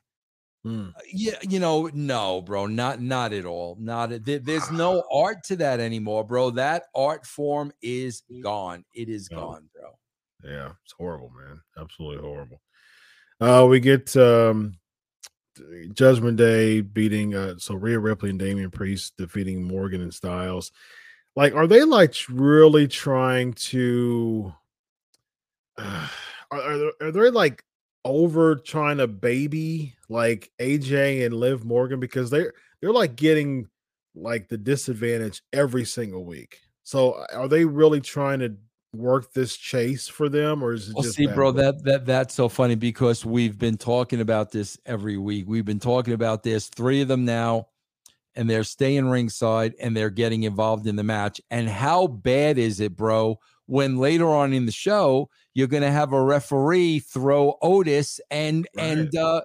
[0.64, 0.88] Hmm.
[0.96, 3.78] Uh, Yeah, you know, no, bro, not not at all.
[3.80, 6.50] Not there- there's no art to that anymore, bro.
[6.52, 8.84] That art form is gone.
[8.94, 9.38] It is No.
[9.38, 9.92] gone, bro.
[10.44, 11.62] Yeah, it's horrible, man.
[11.78, 12.62] Absolutely horrible.
[13.40, 14.78] Uh we get um
[15.94, 20.72] Judgment Day beating uh so Rhea Ripley and Damian Priest defeating Morgan and Styles.
[21.36, 24.54] Like, are they like really trying to
[25.78, 26.08] uh,
[26.52, 27.64] are, are, they, are they like
[28.04, 33.68] over trying to baby like AJ and Liv Morgan because they're they're like getting
[34.14, 36.60] like the disadvantage every single week.
[36.84, 38.56] So are they really trying to
[38.94, 42.34] work this chase for them or is it Well, just see, bro, that that that's
[42.34, 45.46] so funny because we've been talking about this every week.
[45.48, 47.68] We've been talking about this, three of them now,
[48.36, 51.40] and they're staying ringside and they're getting involved in the match.
[51.50, 56.14] And how bad is it, bro, when later on in the show you're gonna have
[56.14, 59.42] a referee throw Otis and and uh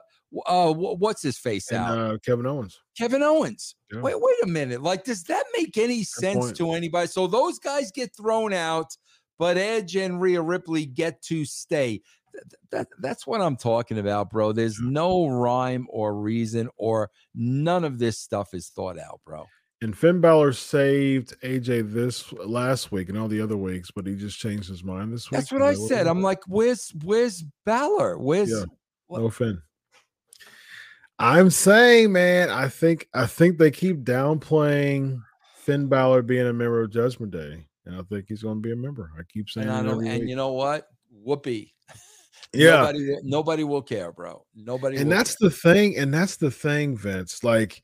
[0.46, 1.98] uh what's his face and, out?
[1.98, 2.80] uh, Kevin Owens.
[2.96, 3.74] Kevin Owens.
[3.90, 4.00] Yeah.
[4.00, 4.82] Wait, wait a minute.
[4.82, 6.56] Like, does that make any sense point.
[6.56, 7.06] to anybody?
[7.08, 8.96] So those guys get thrown out,
[9.38, 12.02] but Edge and Rhea Ripley get to stay.
[12.32, 14.52] Th- th- That, that's what I'm talking about, bro.
[14.52, 19.46] There's no rhyme or reason, or none of this stuff is thought out, bro.
[19.82, 24.14] And Finn Balor saved AJ this last week and all the other weeks, but he
[24.14, 25.38] just changed his mind this week.
[25.38, 26.06] That's what I said.
[26.06, 28.18] I'm like, where's where's Balor?
[28.18, 28.64] Where's Yeah.
[29.08, 29.62] no Finn.
[31.18, 35.22] I'm saying, man, I think I think they keep downplaying
[35.56, 38.72] Finn Balor being a member of Judgment Day, and I think he's going to be
[38.72, 39.10] a member.
[39.18, 40.88] I keep saying, and I it know, and you know what?
[41.10, 41.74] Whoopee.
[42.52, 44.44] yeah, Nobody, will- nobody will care, bro.
[44.54, 44.96] Nobody.
[44.96, 45.48] and that's care.
[45.48, 47.44] the thing, and that's the thing, Vince.
[47.44, 47.82] Like,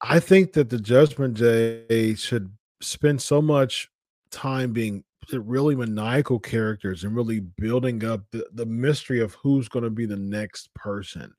[0.00, 3.88] I think that the Judgment Day should spend so much
[4.30, 9.82] time being really maniacal characters and really building up the, the mystery of who's going
[9.84, 11.32] to be the next person.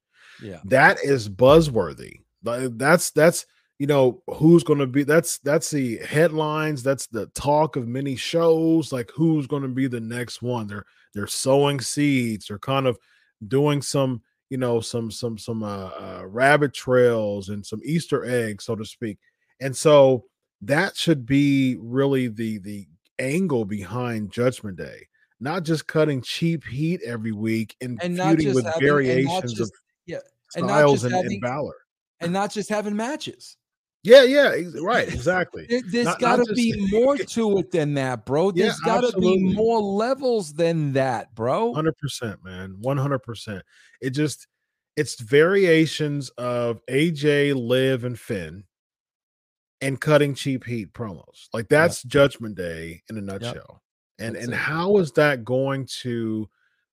[0.43, 0.59] yeah.
[0.65, 2.21] That is buzzworthy.
[2.43, 3.45] Like, That's that's
[3.79, 5.03] you know who's going to be.
[5.03, 6.83] That's that's the headlines.
[6.83, 8.91] That's the talk of many shows.
[8.93, 10.67] Like who's going to be the next one?
[10.67, 12.47] They're they're sowing seeds.
[12.47, 12.97] They're kind of
[13.47, 18.65] doing some you know some some some uh, uh rabbit trails and some easter eggs
[18.65, 19.17] so to speak
[19.61, 20.25] and so
[20.61, 22.85] that should be really the the
[23.19, 25.07] angle behind judgment day
[25.39, 28.89] not just cutting cheap heat every week and, And not feuding just with having- and
[28.89, 30.17] variations just- of yeah,
[30.55, 31.75] and not styles just and, having- and Balor.
[32.19, 33.55] and not just having matches.
[34.03, 35.65] Yeah, yeah, right, exactly.
[35.69, 38.51] There, has got to just- be more to it than that, bro.
[38.55, 41.73] Yeah, There's got to be more levels than that, bro.
[41.73, 42.75] Hundred percent, man.
[42.79, 43.63] One hundred percent.
[44.01, 44.47] It just
[44.95, 48.63] it's variations of AJ, Liv, and Finn,
[49.81, 51.47] and cutting cheap heat promos.
[51.53, 53.81] Like that's Judgment Day in a nutshell.
[54.17, 54.57] And That's and it.
[54.57, 56.49] how is that going to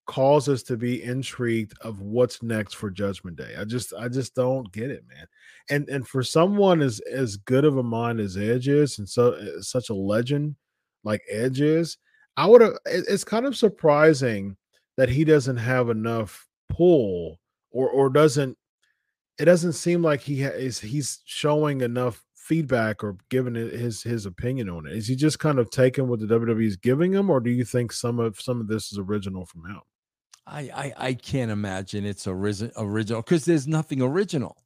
[0.06, 3.54] cause us to be intrigued of what's next for Judgment Day?
[3.58, 5.26] I just I just don't get it, man.
[5.68, 9.32] And and for someone as as good of a mind as Edge is, and so
[9.32, 10.56] uh, such a legend
[11.02, 11.98] like Edge is,
[12.36, 12.74] I would have.
[12.86, 14.56] It's kind of surprising
[14.96, 17.40] that he doesn't have enough pull,
[17.70, 18.56] or or doesn't.
[19.38, 20.78] It doesn't seem like he is.
[20.78, 24.92] He's showing enough feedback or giving his his opinion on it.
[24.92, 27.64] Is he just kind of taking what the WWE is giving him, or do you
[27.64, 29.80] think some of some of this is original from him?
[30.46, 34.56] I, I I can't imagine it's origin, original because there's nothing original.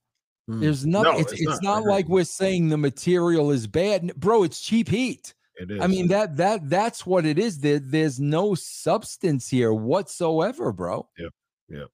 [0.51, 0.61] Mm.
[0.61, 1.13] There's nothing.
[1.13, 1.85] No, it's it's it's, not.
[1.85, 4.43] Not, like we're saying the material is bad, bro.
[4.43, 5.35] It's cheap heat.
[5.57, 5.81] It is.
[5.81, 7.61] I mean that that that's what it is.
[7.61, 11.09] There, there's no substance here whatsoever, bro.
[11.19, 11.33] Yep.
[11.69, 11.89] Yep.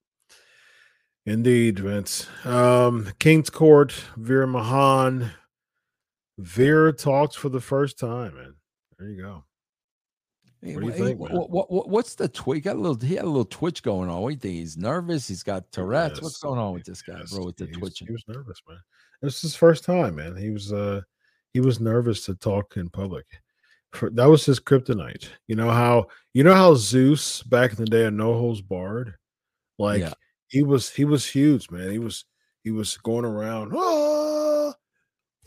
[1.26, 2.28] Indeed, Vince.
[2.44, 5.32] Um, King's Court, Veer Mahaan.
[6.38, 8.54] Veer talks for the first time, man.
[8.98, 9.44] There you go.
[10.74, 11.36] What do you think, wha- man?
[11.48, 12.64] wha- wha- what's the tweak?
[12.64, 12.98] Got a little.
[12.98, 14.20] He had a little twitch going on.
[14.22, 14.54] What do you think?
[14.54, 15.28] He's nervous.
[15.28, 16.20] He's got Tourette's.
[16.20, 17.44] What's going on with this guy, yes, bro?
[17.46, 18.06] With the he was- twitching.
[18.08, 18.78] He was nervous, man.
[19.22, 20.36] It was his first time, man.
[20.36, 21.00] He was uh
[21.52, 23.24] he was nervous to talk in public.
[23.92, 25.28] For, that was his kryptonite.
[25.46, 29.14] You know how you know how Zeus back in the day of No Holds Barred,
[29.78, 30.12] like Yeah.
[30.48, 31.90] he was he was huge, man.
[31.90, 32.24] He was
[32.62, 34.74] he was going around, oh,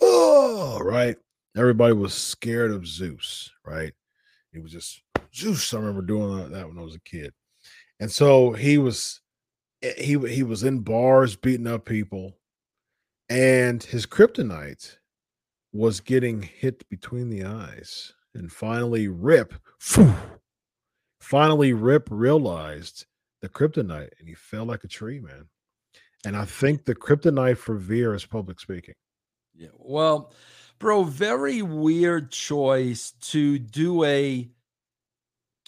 [0.01, 1.17] oh, right.
[1.57, 3.93] Everybody was scared of Zeus, right?
[4.53, 5.01] He was just
[5.33, 5.73] Zeus.
[5.73, 7.33] I remember doing that- when I was a kid,
[7.99, 9.21] and so he was
[9.81, 12.37] eh, he he was in bars beating up people,
[13.29, 14.97] and his kryptonite
[15.71, 20.13] was getting hit between the eyes, and finally Rip, phew,
[21.19, 23.05] finally Rip realized
[23.41, 25.47] the kryptonite, and he fell like a tree, man.
[26.25, 28.95] And I think the kryptonite for Veer is public speaking.
[29.55, 29.69] Yeah.
[29.77, 30.33] Well,
[30.79, 34.49] bro, very weird choice to do a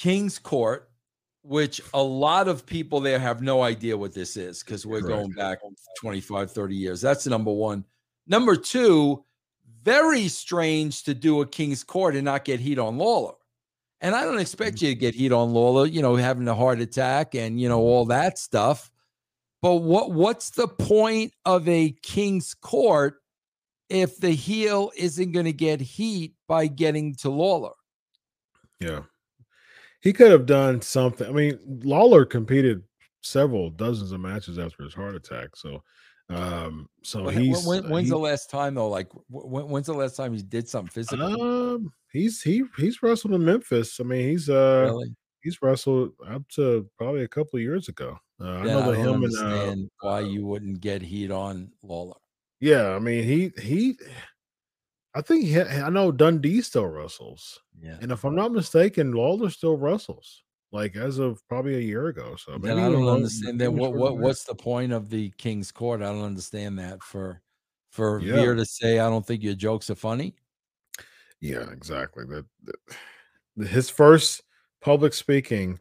[0.02, 0.90] King's Court,
[1.44, 5.16] which a lot of people there have no idea what this is because we're Correct.
[5.16, 5.60] going back
[6.00, 7.02] 25, 30 years.
[7.02, 7.86] That's number one.
[8.26, 9.24] Number two,
[9.84, 13.36] very strange to do a King's Court and not get heat on Lawler.
[14.00, 14.86] And I don't expect mm-hmm.
[14.86, 17.82] you to get heat on Lawler, you know, having a heart attack and, you know,
[17.82, 18.90] all that stuff.
[19.62, 23.22] But what what's the point of a King's Court
[23.92, 27.74] if the heel isn't going to get heat by getting to Lawler.
[28.80, 29.02] Yeah.
[30.02, 31.28] He could have done something.
[31.28, 32.84] I mean, Lawler competed
[33.22, 35.56] several dozens of matches after his heart attack.
[35.56, 35.84] So,
[36.30, 38.90] um, so When- he's when- when's he- the last time though?
[38.90, 41.42] Like when, when's the last time he did something physical?
[41.42, 44.00] um, he's he he's wrestled in Memphis.
[44.00, 45.16] I mean, he's uh really?
[45.44, 48.18] he's wrestled up to probably a couple of years ago.
[48.40, 51.30] Uh, I Yeah, know I don't him and uh, understand why you wouldn't get heat
[51.32, 52.16] on Lawler.
[52.60, 53.98] yeah, I mean he he,
[55.14, 57.98] I think he, I know Dundee still wrestles, Yeah.
[58.02, 60.44] and if I'm not mistaken, Lawler still wrestles.
[60.74, 62.38] Like as of probably a year ago.
[62.38, 63.60] So Then I don't understand.
[63.60, 66.02] Then what, what what's the point of the King's Court?
[66.02, 67.04] I don't understand that.
[67.04, 67.42] For
[67.90, 68.36] for Yeah.
[68.36, 70.34] Veer to say, I don't think your jokes are funny.
[71.42, 72.24] Yeah, exactly.
[72.26, 74.44] That, that- his first
[74.80, 75.78] public speaking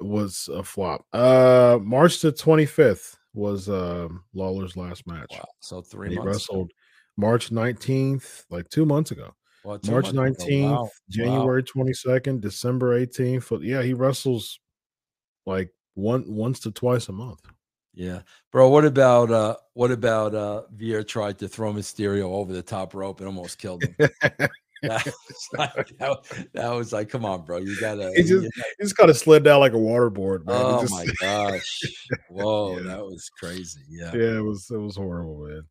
[0.00, 1.04] was a flop.
[1.12, 5.28] Uh March the 25th was um Lawler's last match.
[5.30, 5.44] Wow.
[5.60, 6.26] So three he months.
[6.26, 6.72] wrestled
[7.16, 9.34] March 19th, like two months ago.
[9.64, 10.82] Well, two March months 19th, Wow.
[10.84, 10.90] Wow.
[11.08, 13.62] January 22nd, December 18th.
[13.64, 14.60] Yeah, he wrestles
[15.46, 17.40] like one once to twice a month.
[17.94, 18.20] Yeah,
[18.52, 18.68] bro.
[18.68, 23.20] What about uh what about uh Veer tried to throw Mysterio over the top rope
[23.20, 23.94] and almost killed him?
[24.82, 27.56] that, was like, that, that was like, come on, bro.
[27.56, 28.12] You gotta.
[28.14, 30.56] He just- you- He just kind of slid down like a waterboard, man.
[30.62, 31.80] Oh just- my gosh!
[32.28, 32.82] Whoa, Yeah.
[32.82, 33.80] that was crazy.
[33.88, 34.12] Yeah.
[34.14, 35.62] yeah, it was it was horrible, man.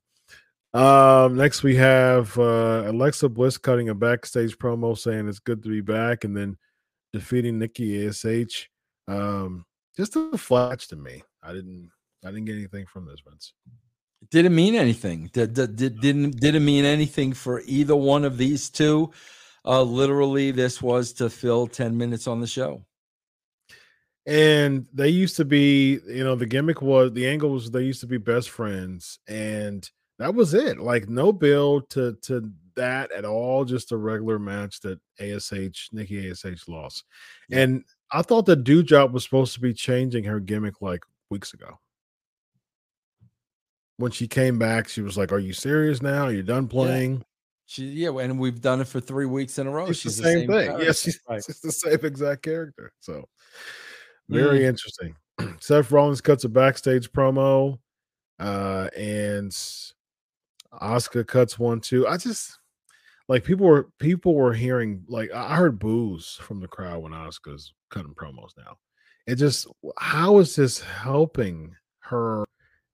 [0.76, 5.70] Um, next we have uh Alexa Bliss cutting a backstage promo saying it's good to
[5.70, 6.58] be back, and then
[7.14, 8.70] defeating Nikki Ash.
[9.08, 9.66] Um,
[9.96, 11.24] just a flash to me.
[11.42, 11.92] I didn't
[12.26, 13.54] I didn't get anything from this, Vince.
[14.32, 15.30] Didn't mean anything.
[15.32, 19.14] Did, did, did, didn't didn't mean anything for either one of these two.
[19.64, 22.84] Uh, literally, this was to fill ten minutes on the show.
[24.26, 28.02] And they used to be, you know, the gimmick was the angle was they used
[28.02, 29.90] to be best friends, and
[30.20, 30.80] that was it.
[30.80, 33.66] Like no build to to that at all.
[33.66, 37.06] Just a regular match that Ash Nikki Ash lost.
[37.50, 37.60] Yeah.
[37.60, 41.80] And I thought the Doudrop was supposed to be changing her gimmick like weeks ago.
[43.98, 46.24] When she came back, she was like, "Are you serious now?
[46.26, 47.24] Are you done playing?"
[47.66, 49.88] She, yeah, and we've done it for three weeks in a row.
[49.88, 50.68] It's She's the same, thing.
[50.68, 50.84] character.
[50.84, 51.42] Yes, she's Right.
[51.48, 52.92] it's the same exact character.
[53.00, 53.26] So
[54.30, 55.16] very interesting.
[55.60, 57.80] Seth Rollins cuts a backstage promo,
[58.40, 59.52] uh, and
[60.82, 62.08] Asuka cuts one too.
[62.08, 62.60] I just
[63.28, 67.74] like people were people were hearing like I heard boos from the crowd when Asuka's
[67.90, 68.78] cutting promos now.
[69.28, 69.68] It just
[69.98, 72.46] how is this helping her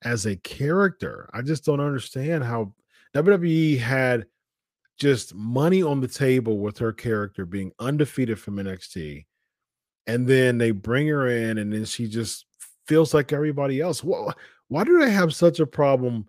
[0.04, 1.30] as a character?
[1.34, 2.74] I just don't understand how
[3.14, 4.26] WWE had
[4.98, 9.26] just money on the table with her character being undefeated from NXT.
[10.08, 12.46] And then they bring her in, and then she just
[12.88, 14.04] feels like everybody else.
[14.04, 14.32] Why,
[14.68, 16.28] why do they have such a problem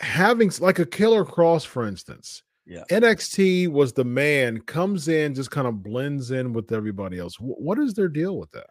[0.00, 2.42] having like a Karrion Kross, for instance?
[2.66, 2.84] Yeah.
[2.90, 7.34] NXT was the man, comes in, just kind of blends in with everybody else.
[7.36, 8.66] Wh- what is their deal with that?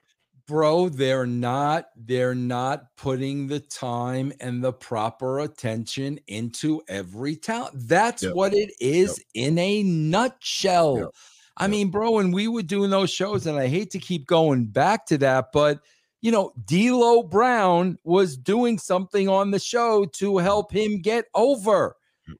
[0.48, 7.74] bro they're not they're not putting the time and the proper attention into every talent
[7.90, 8.34] that's Yep.
[8.34, 11.10] what it is in a nutshell Yep.
[11.58, 11.72] i Yep.
[11.72, 15.06] mean bro when we were doing those shows and i hate to keep going back
[15.08, 15.82] to that but
[16.22, 21.96] you know d'lo brown was doing something on the show to help him get over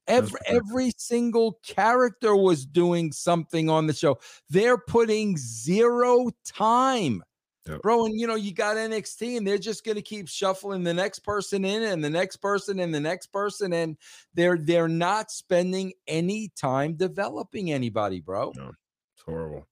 [0.08, 4.20] Every, every single character was doing something on the show.
[4.50, 7.24] They're putting zero time,
[7.68, 7.82] Yep.
[7.82, 8.06] bro.
[8.06, 11.66] And you know, you got NXT, and they're just gonna keep shuffling the next person
[11.66, 13.98] in, and the next person, and the next person, and
[14.34, 18.52] they're they're not spending any time developing anybody, bro.
[18.52, 19.68] It's horrible.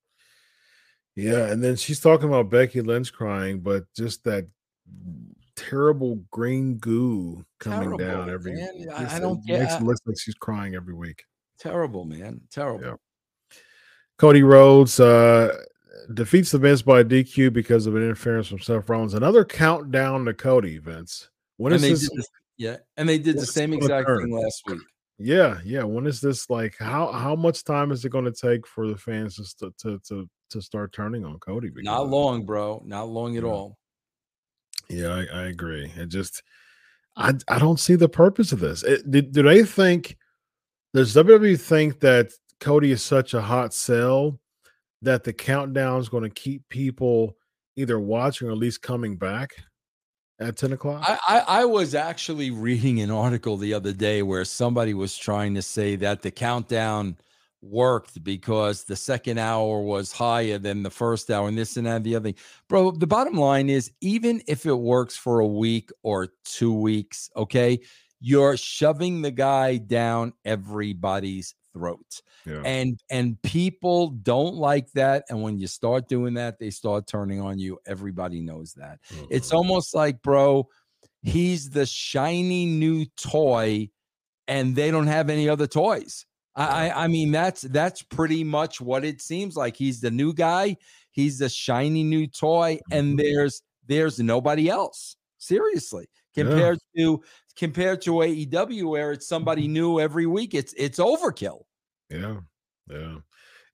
[1.16, 4.48] Yeah, and then she's talking about Becky Lynch crying, but just that
[5.56, 8.54] terrible green goo coming down every.
[8.56, 8.70] man.
[8.94, 11.24] I- I don't it get- Makes I- it look like she's crying every week.
[11.60, 12.42] Terrible, man.
[12.52, 12.84] Terrible.
[12.86, 13.58] Yeah.
[14.18, 15.58] Cody Rhodes uh,
[16.14, 19.14] defeats the Miz by DQ because of an interference from Seth Rollins.
[19.14, 21.30] Another countdown to Cody, Vince.
[21.58, 22.10] When And is this?
[22.10, 22.26] the,
[22.58, 24.80] yeah, and they did the same exact thing last week.
[25.18, 25.84] Yeah, yeah.
[25.84, 26.76] When is this like?
[26.78, 30.30] How how much time is it going to take for the fans to to to
[30.52, 31.72] to start turning on Cody?
[31.78, 32.82] Not long, bro.
[32.86, 33.50] Not long at Yeah.
[33.50, 33.78] all.
[34.90, 35.92] Yeah, I, I agree.
[35.96, 36.44] It just,
[37.16, 38.84] I I don't see the purpose of this.
[38.84, 40.18] It, do, do they think?
[40.94, 44.40] Does WWE think that Cody is such a hot sell
[45.02, 47.36] that the countdown is going to keep people
[47.76, 49.56] either watching or at least coming back
[50.40, 51.04] at ten o'clock?
[51.08, 55.56] I, I, I was actually reading an article the other day where somebody was trying
[55.56, 57.18] to say that the countdown
[57.66, 61.98] worked because the second hour was higher than the first hour and this and that
[61.98, 62.36] and the other thing.
[62.70, 67.30] Bro, the bottom line is even if it works for a week or two weeks,
[67.36, 67.80] okay,
[68.20, 72.22] you're shoving the guy down everybody's throat.
[72.46, 77.08] Yeah, and and people don't like that and when you start doing that they start
[77.08, 77.80] turning on you.
[77.86, 79.00] Everybody knows that.
[79.30, 79.56] It's Mhm.
[79.56, 80.68] almost like bro
[81.24, 83.90] he's the shiny new toy
[84.48, 86.26] and they don't have any other toys
[86.56, 90.78] I, I mean that's that's pretty much what it seems like he's the new guy
[91.12, 96.44] he's the shiny new toy and there's there's nobody else seriously Yeah.
[96.46, 97.22] compared to
[97.58, 101.64] compared to AEW where it's somebody new every week it's it's overkill
[102.10, 102.38] yeah,
[102.90, 103.18] yeah.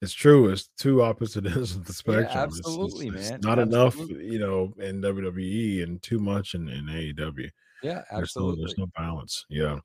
[0.01, 0.49] It's true.
[0.49, 2.23] It's two opposite ends of the spectrum.
[2.25, 3.39] It's- it's- absolutely, it's man.
[3.43, 7.47] Not enough, you know, in WWE, and too much in, in AEW.
[7.83, 9.45] yeah There's no, absolutely there's no balance.
[9.49, 9.77] Yeah.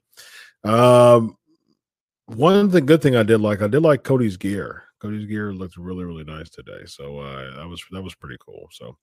[0.64, 1.36] Um,
[2.26, 4.84] one the good thing I did like, I did like Cody's gear.
[5.00, 6.84] Cody's gear looked really, really nice today.
[6.86, 8.68] So uh, that was that was pretty cool.
[8.72, 8.96] So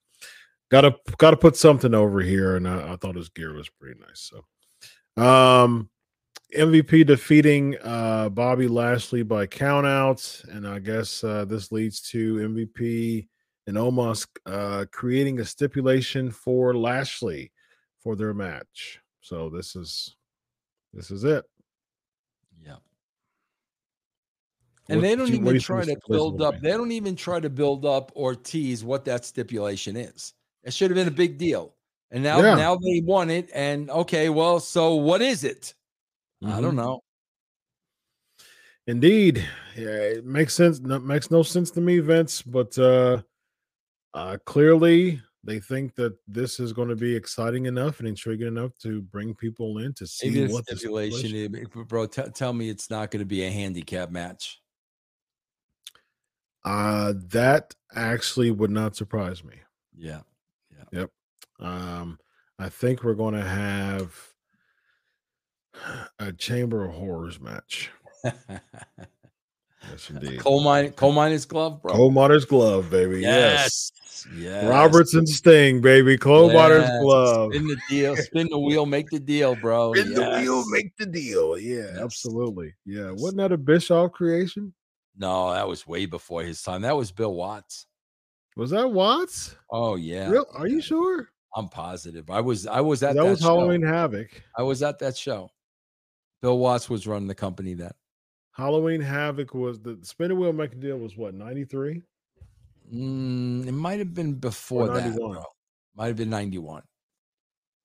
[0.70, 4.32] gotta gotta put something over here, and I, I thought his gear was pretty nice.
[5.18, 5.90] So, um,
[6.56, 13.28] MVP defeating uh Bobby Lashley by countouts, and I guess uh, this leads to MVP
[13.68, 17.52] and Omos uh, creating a stipulation for Lashley
[18.02, 19.00] for their match.
[19.22, 20.16] So this is
[20.94, 21.46] this is it.
[22.62, 22.76] yeah
[24.90, 27.40] and What they do don't what even try to build up they don't even try
[27.40, 31.38] to build up or tease what that stipulation is it should have been a big
[31.38, 31.76] deal
[32.12, 32.56] and now Yeah.
[32.56, 35.74] now they won it and okay well so what is it
[36.44, 36.62] i Mhm.
[36.62, 37.00] don't know
[38.86, 39.38] Indeed,
[39.78, 39.88] yeah,
[40.20, 40.82] it makes sense.
[40.82, 42.42] No, makes no sense to me, Vince.
[42.42, 43.22] But uh,
[44.14, 48.78] uh, clearly, they think that this is going to be exciting enough and intriguing enough
[48.80, 52.52] to bring people in to see maybe the what the stipulation, is- bro t- tell
[52.52, 54.60] me it's not going to be a handicap match
[56.66, 59.56] Uh, that actually would not surprise me.
[59.96, 60.22] yeah
[60.72, 61.00] Yeah.
[61.02, 61.10] Yep.
[61.60, 62.20] Um,
[62.60, 64.16] I think we're going to have
[66.20, 67.92] a Chamber of Horrors match.
[68.24, 70.40] Yes, indeed.
[70.40, 73.20] coal mine coal miner's glove bro Coal Miner's Glove, baby.
[73.22, 73.92] Yes.
[74.38, 76.18] yes Robertson Sting, baby.
[76.18, 77.54] Coal Miner's Glove.
[77.54, 78.16] Spin the deal.
[78.16, 78.86] Spin the wheel.
[78.86, 79.94] Make the deal, bro.
[79.94, 81.58] Spin the wheel, make the deal.
[81.58, 81.98] Yeah, Yes.
[82.00, 82.74] absolutely.
[82.86, 83.10] Yeah.
[83.12, 83.22] Yes.
[83.22, 84.74] Wasn't that a Bischoff creation?
[85.16, 86.82] No, that was way before his time.
[86.82, 87.86] That was Bill Watts.
[88.56, 89.56] Was that Watts?
[89.72, 90.30] Oh yeah.
[90.30, 90.46] Real?
[90.54, 91.30] Are you sure?
[91.56, 92.30] I'm positive.
[92.30, 92.66] I was.
[92.66, 93.46] I was at That that, was show.
[93.46, 94.30] Halloween Havoc.
[94.58, 95.50] I was at that show.
[96.42, 97.92] Bill Watts was running the company then.
[98.52, 102.02] Halloween Havoc was the spinning wheel making deal was what 93?
[102.94, 105.44] Mm, it might have been before that, bro.
[105.96, 106.84] Might have been 91.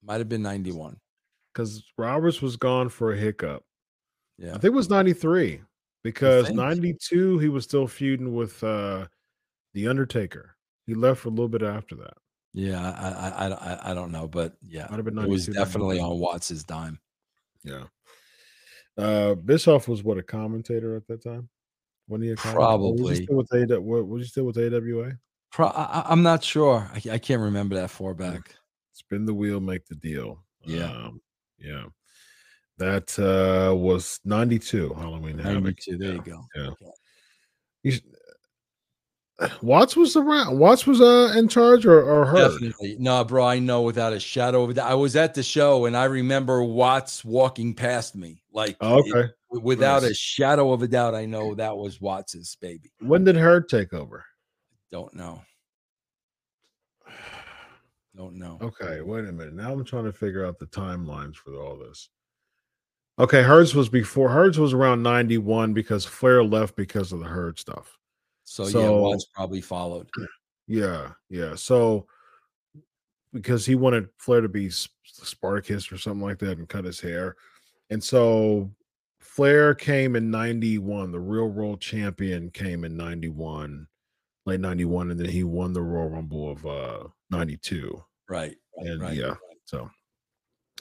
[0.03, 0.99] Might have been 91.
[1.53, 3.65] Because Roberts was gone for a hiccup.
[4.39, 4.51] Yeah.
[4.51, 5.61] I think it was 93
[6.13, 9.07] because 92 he was still feuding with uh
[9.75, 10.57] the Undertaker.
[10.87, 12.15] He left for a little bit after that.
[12.55, 12.81] Yeah.
[12.81, 16.11] I, I, I, I- don't know, but yeah, Might have been it was definitely 93.
[16.11, 16.99] on Watts's dime.
[17.63, 17.85] Yeah.
[18.97, 21.49] Uh Bischoff was what a commentator at that time.
[22.07, 22.59] When he commentator?
[22.59, 23.25] Was he Probably.
[23.25, 25.13] still with AW, what was he still with AWA?
[25.53, 26.91] Pro- I, I'm not sure.
[26.93, 28.55] I, I can't remember that far back.
[28.93, 30.43] Spin the wheel, make the deal.
[30.65, 30.91] Yeah.
[30.91, 31.21] Um,
[31.59, 31.85] yeah.
[32.79, 35.65] That uh was 92 Halloween Havoc.
[35.65, 35.99] 92.
[35.99, 36.45] There you go.
[36.57, 36.63] yeah.
[36.69, 36.91] Okay.
[37.83, 37.99] You
[39.63, 40.59] Watts was around.
[40.59, 42.53] Watts was uh in charge or, or Herd.
[42.53, 42.97] Definitely.
[42.99, 44.91] No, bro, I know without a shadow of a doubt.
[44.91, 48.43] I was at the show and I remember Watts walking past me.
[48.53, 49.33] Like Oh, it- okay.
[49.51, 52.91] without a shadow of a doubt, I know that was Watts's baby.
[53.01, 54.25] When did Herd take over?
[54.93, 55.43] Don't know.
[58.17, 58.59] Don't know.
[58.61, 59.55] Okay, wait a minute.
[59.55, 62.09] Now I'm trying to figure out the timelines for all this.
[63.19, 67.59] Okay, Herds was before Herds was around 91 because Flair left because of the Herd
[67.59, 67.99] stuff.
[68.45, 70.09] So, yeah, So- Watts probably followed.
[70.71, 71.55] Yeah, yeah.
[71.55, 72.07] So
[73.33, 74.69] because he wanted Flair to be
[75.03, 77.37] Spartacus or something like that and cut his hair.
[77.89, 78.71] And so
[79.19, 81.11] Flair came in 91.
[81.11, 83.87] The real world champion came in 91,
[84.45, 88.05] late 91, and then he won the Royal Rumble of uh 92.
[88.29, 88.57] Right.
[88.77, 89.17] And right.
[89.17, 89.91] yeah, so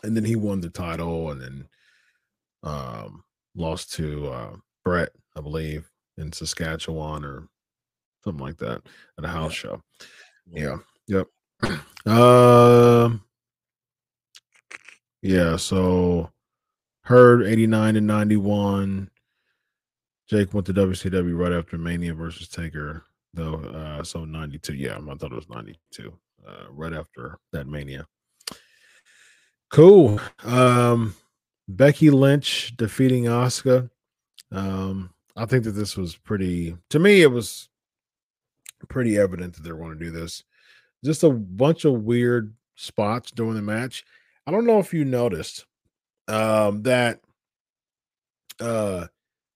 [0.04, 1.68] and then he won the title and then
[2.68, 3.24] um
[3.56, 7.48] lost to uh Bret, I believe, in Saskatchewan or
[8.24, 8.82] something like that
[9.18, 9.82] at a house show.
[10.52, 10.78] Yeah.
[11.08, 11.28] Yep.
[12.06, 13.22] Um
[15.22, 16.32] yeah, so
[17.02, 19.10] Herd 89 and 91.
[20.30, 23.04] Jake went to WCW right after Mania versus Taker,
[23.34, 23.56] though.
[23.56, 24.76] Uh, so 92.
[24.76, 26.14] Yeah, I thought it was 92.
[26.46, 28.06] Uh, right after that Mania.
[29.72, 30.20] Cool.
[30.44, 31.16] Um,
[31.68, 33.90] Becky Lynch defeating Asuka.
[34.52, 36.78] Um, I think that this was pretty.
[36.90, 37.70] To me, it was
[38.88, 40.44] pretty evident that they're going to do this.
[41.04, 44.04] Just a bunch of weird spots during the match.
[44.46, 45.66] I don't know if you noticed
[46.28, 47.20] um, that.
[48.60, 49.08] Uh,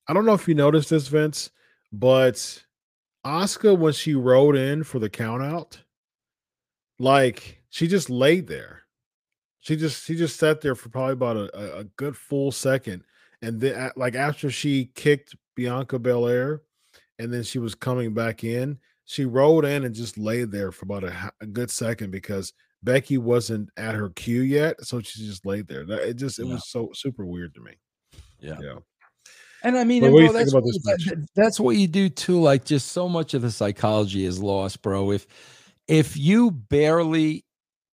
[0.08, 1.50] I don't know if you noticed this, Vince,
[1.92, 2.64] but
[3.26, 5.80] Asuka when she rode in for the count out,
[7.00, 8.84] like she just laid there.
[9.62, 13.04] She just she just sat there for probably about a, a, a good full second,
[13.42, 16.62] and then like after she kicked Bianca Belair,
[17.20, 20.86] and then she was coming back in, she rolled in and just laid there for
[20.86, 22.54] about a, a good second because
[22.84, 25.82] Becky wasn't at her cue yet, so she just laid there.
[25.82, 26.54] It just it Yeah.
[26.54, 27.74] was so super weird to me.
[28.40, 28.58] Yeah.
[28.60, 28.76] Yeah.
[29.64, 31.60] And I mean, But and what do you bro, that's, about what, this that- that's
[31.60, 32.42] what you do too.
[32.42, 35.12] Like, just so much of the psychology is lost, bro.
[35.12, 35.28] If
[35.88, 37.46] if you barely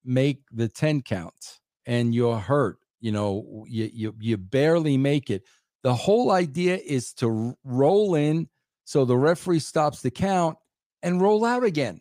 [0.02, 1.57] make the ten counts
[1.89, 5.43] and you're hurt, you know, you you you barely make it.
[5.82, 8.49] The whole idea is to roll in
[8.84, 10.59] so the referee stops the count
[11.03, 12.01] and roll out again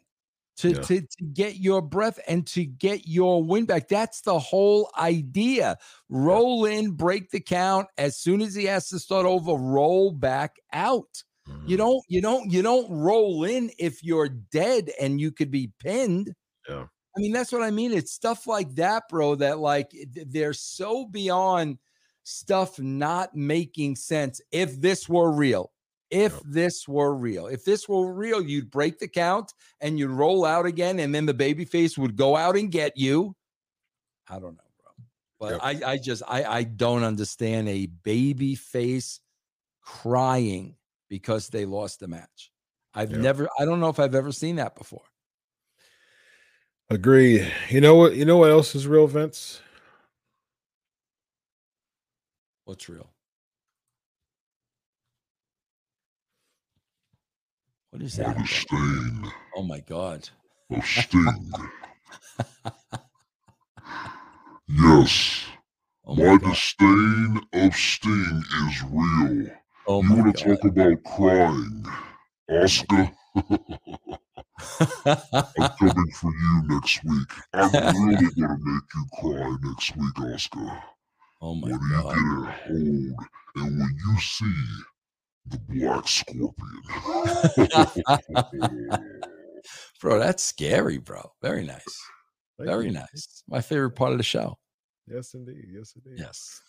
[0.58, 0.82] to, Yeah.
[0.82, 3.88] to, to get your breath and to get your win back.
[3.90, 5.78] That's the whole idea.
[6.10, 7.88] Roll in, break the count.
[7.98, 11.24] As soon as he has to start over, roll back out.
[11.66, 11.78] You Mhm.
[11.78, 16.34] don't, you don't, you don't roll in if you're dead and you could be pinned.
[16.68, 16.88] Yeah.
[17.18, 17.92] I mean, that's what I mean.
[17.94, 21.80] It's stuff like that, bro, that like they're so beyond
[22.24, 24.42] stuff not making sense.
[24.52, 25.72] If this were real,
[26.12, 26.42] if Yep.
[26.46, 30.66] this were real, if this were real, you'd break the count and you'd roll out
[30.66, 33.36] again, and then the baby face would go out and get you.
[34.30, 34.92] I don't know, bro.
[35.40, 35.86] But Yep.
[35.86, 39.22] I, I just I I don't understand a baby face
[39.82, 40.76] crying
[41.10, 42.52] because they lost the match.
[42.94, 43.22] I've Yep.
[43.22, 45.04] never I don't know if I've ever seen that before.
[46.90, 47.52] Agreed.
[47.70, 48.16] You know what?
[48.16, 49.62] You know what else is real, Vince?
[52.64, 53.10] What's real?
[57.92, 58.38] What is By that?
[58.38, 60.30] the stain Oh my god.
[60.70, 61.52] of Sting.
[64.70, 65.46] yes,
[66.06, 69.48] Oh my my disdain of Sting is real.
[69.88, 71.86] Oh you want to talk about crying?
[72.50, 73.12] Oscar,
[75.06, 77.28] I'm coming for you next week.
[77.54, 77.72] I'm
[78.08, 80.84] really gonna make you cry next week, Oscar.
[81.42, 82.16] oh my When you god.
[82.16, 83.16] get old
[83.56, 84.54] and when you see
[85.48, 86.82] the black scorpion.
[90.02, 91.32] bro, that's scary, bro.
[91.42, 91.84] Very nice.
[92.58, 92.92] Thank Very you.
[92.94, 93.44] nice.
[93.48, 94.58] My favorite part of the show.
[95.08, 95.66] Yes, indeed.
[95.72, 96.20] Yes, indeed.
[96.20, 96.62] Yes.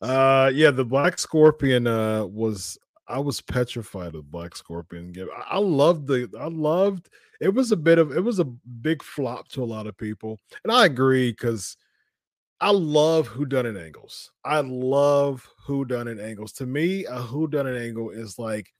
[0.00, 2.78] Uh, yeah, the Black Scorpion uh was
[3.08, 5.14] I was petrified of Black Scorpion.
[5.50, 7.08] I, loved the I loved
[7.40, 10.38] it was a bit of it was a big flop to a lot of people,
[10.62, 11.76] and I agree because
[12.60, 14.30] I love who done it angles.
[14.44, 16.52] I love who done it angles.
[16.54, 18.72] To me, a who done it angle is like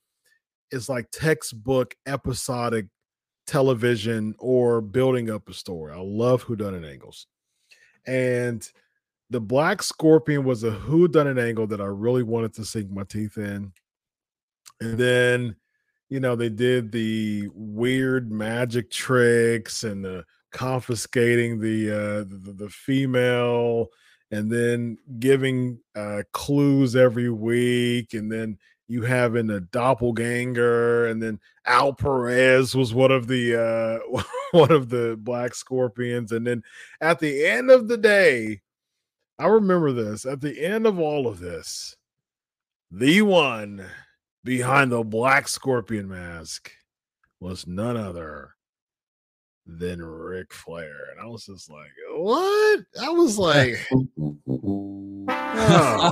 [0.71, 2.87] it's like textbook episodic
[3.47, 5.93] television or building up a story.
[5.93, 7.27] I love who done it angles.
[8.07, 8.69] And
[9.31, 12.91] the Black Scorpion was a who done it angle that I really wanted to sink
[12.91, 13.73] my teeth in.
[14.81, 15.57] And then
[16.09, 22.71] you know, they did the weird magic tricks and the confiscating the uh the, the
[22.71, 23.89] female
[24.31, 28.57] and then giving uh clues every week and then
[28.87, 34.21] you having a doppelganger and then Al Perez was one of the uh
[34.53, 36.33] one of the black scorpions.
[36.33, 36.63] And then
[37.03, 38.63] at the end of the day
[39.39, 41.95] I remember this at the end of all of this
[42.91, 43.85] the one
[44.49, 46.73] behind the black scorpion mask
[47.39, 48.55] was none other
[49.67, 51.11] than Ric Flair.
[51.13, 52.81] And I was just like, what?
[52.99, 55.19] I was like, oh,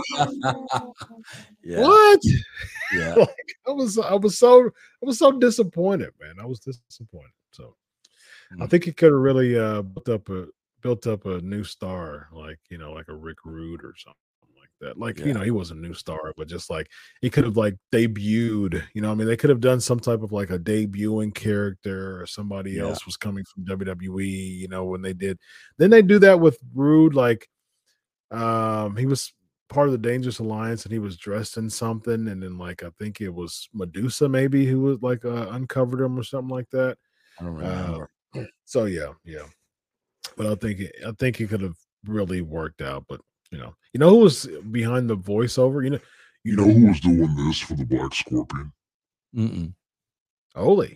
[1.64, 1.80] yeah.
[1.80, 2.20] what?
[2.92, 3.14] Yeah.
[3.16, 6.34] like I was I was so I was so disappointed, man.
[6.38, 7.32] I was disappointed.
[7.52, 7.74] So
[8.60, 8.70] I Mm.
[8.70, 10.48] think he could have really uh built up a
[10.82, 14.20] built up a new star, like you know, like a Rick Rude or something
[14.80, 14.98] that.
[14.98, 15.26] Like, Yeah.
[15.26, 16.88] you know, he was a new star, but just like
[17.20, 20.22] he could have like debuted, you know, I mean, they could have done some type
[20.22, 22.82] of like a debuting character or somebody Yeah.
[22.84, 24.26] else was coming from WWE,
[24.58, 25.38] you know, when they did.
[25.78, 27.48] Then they do that with Rude, like
[28.30, 29.32] um he was
[29.68, 32.90] part of the Dangerous Alliance and he was dressed in something, and then like I
[32.98, 36.98] think it was Medusa maybe who was like uh, uncovered him or something like that.
[37.40, 38.06] I don't Uh,
[38.64, 39.46] so yeah, yeah.
[40.36, 43.04] But I think it, I think he could have really worked out.
[43.08, 43.20] But
[43.50, 45.82] you know, you know who was behind the voiceover?
[45.84, 45.98] You know,
[46.44, 48.72] You know who was doing this for the Black Scorpion?
[49.34, 49.74] Mm-mm.
[50.54, 50.86] Ole.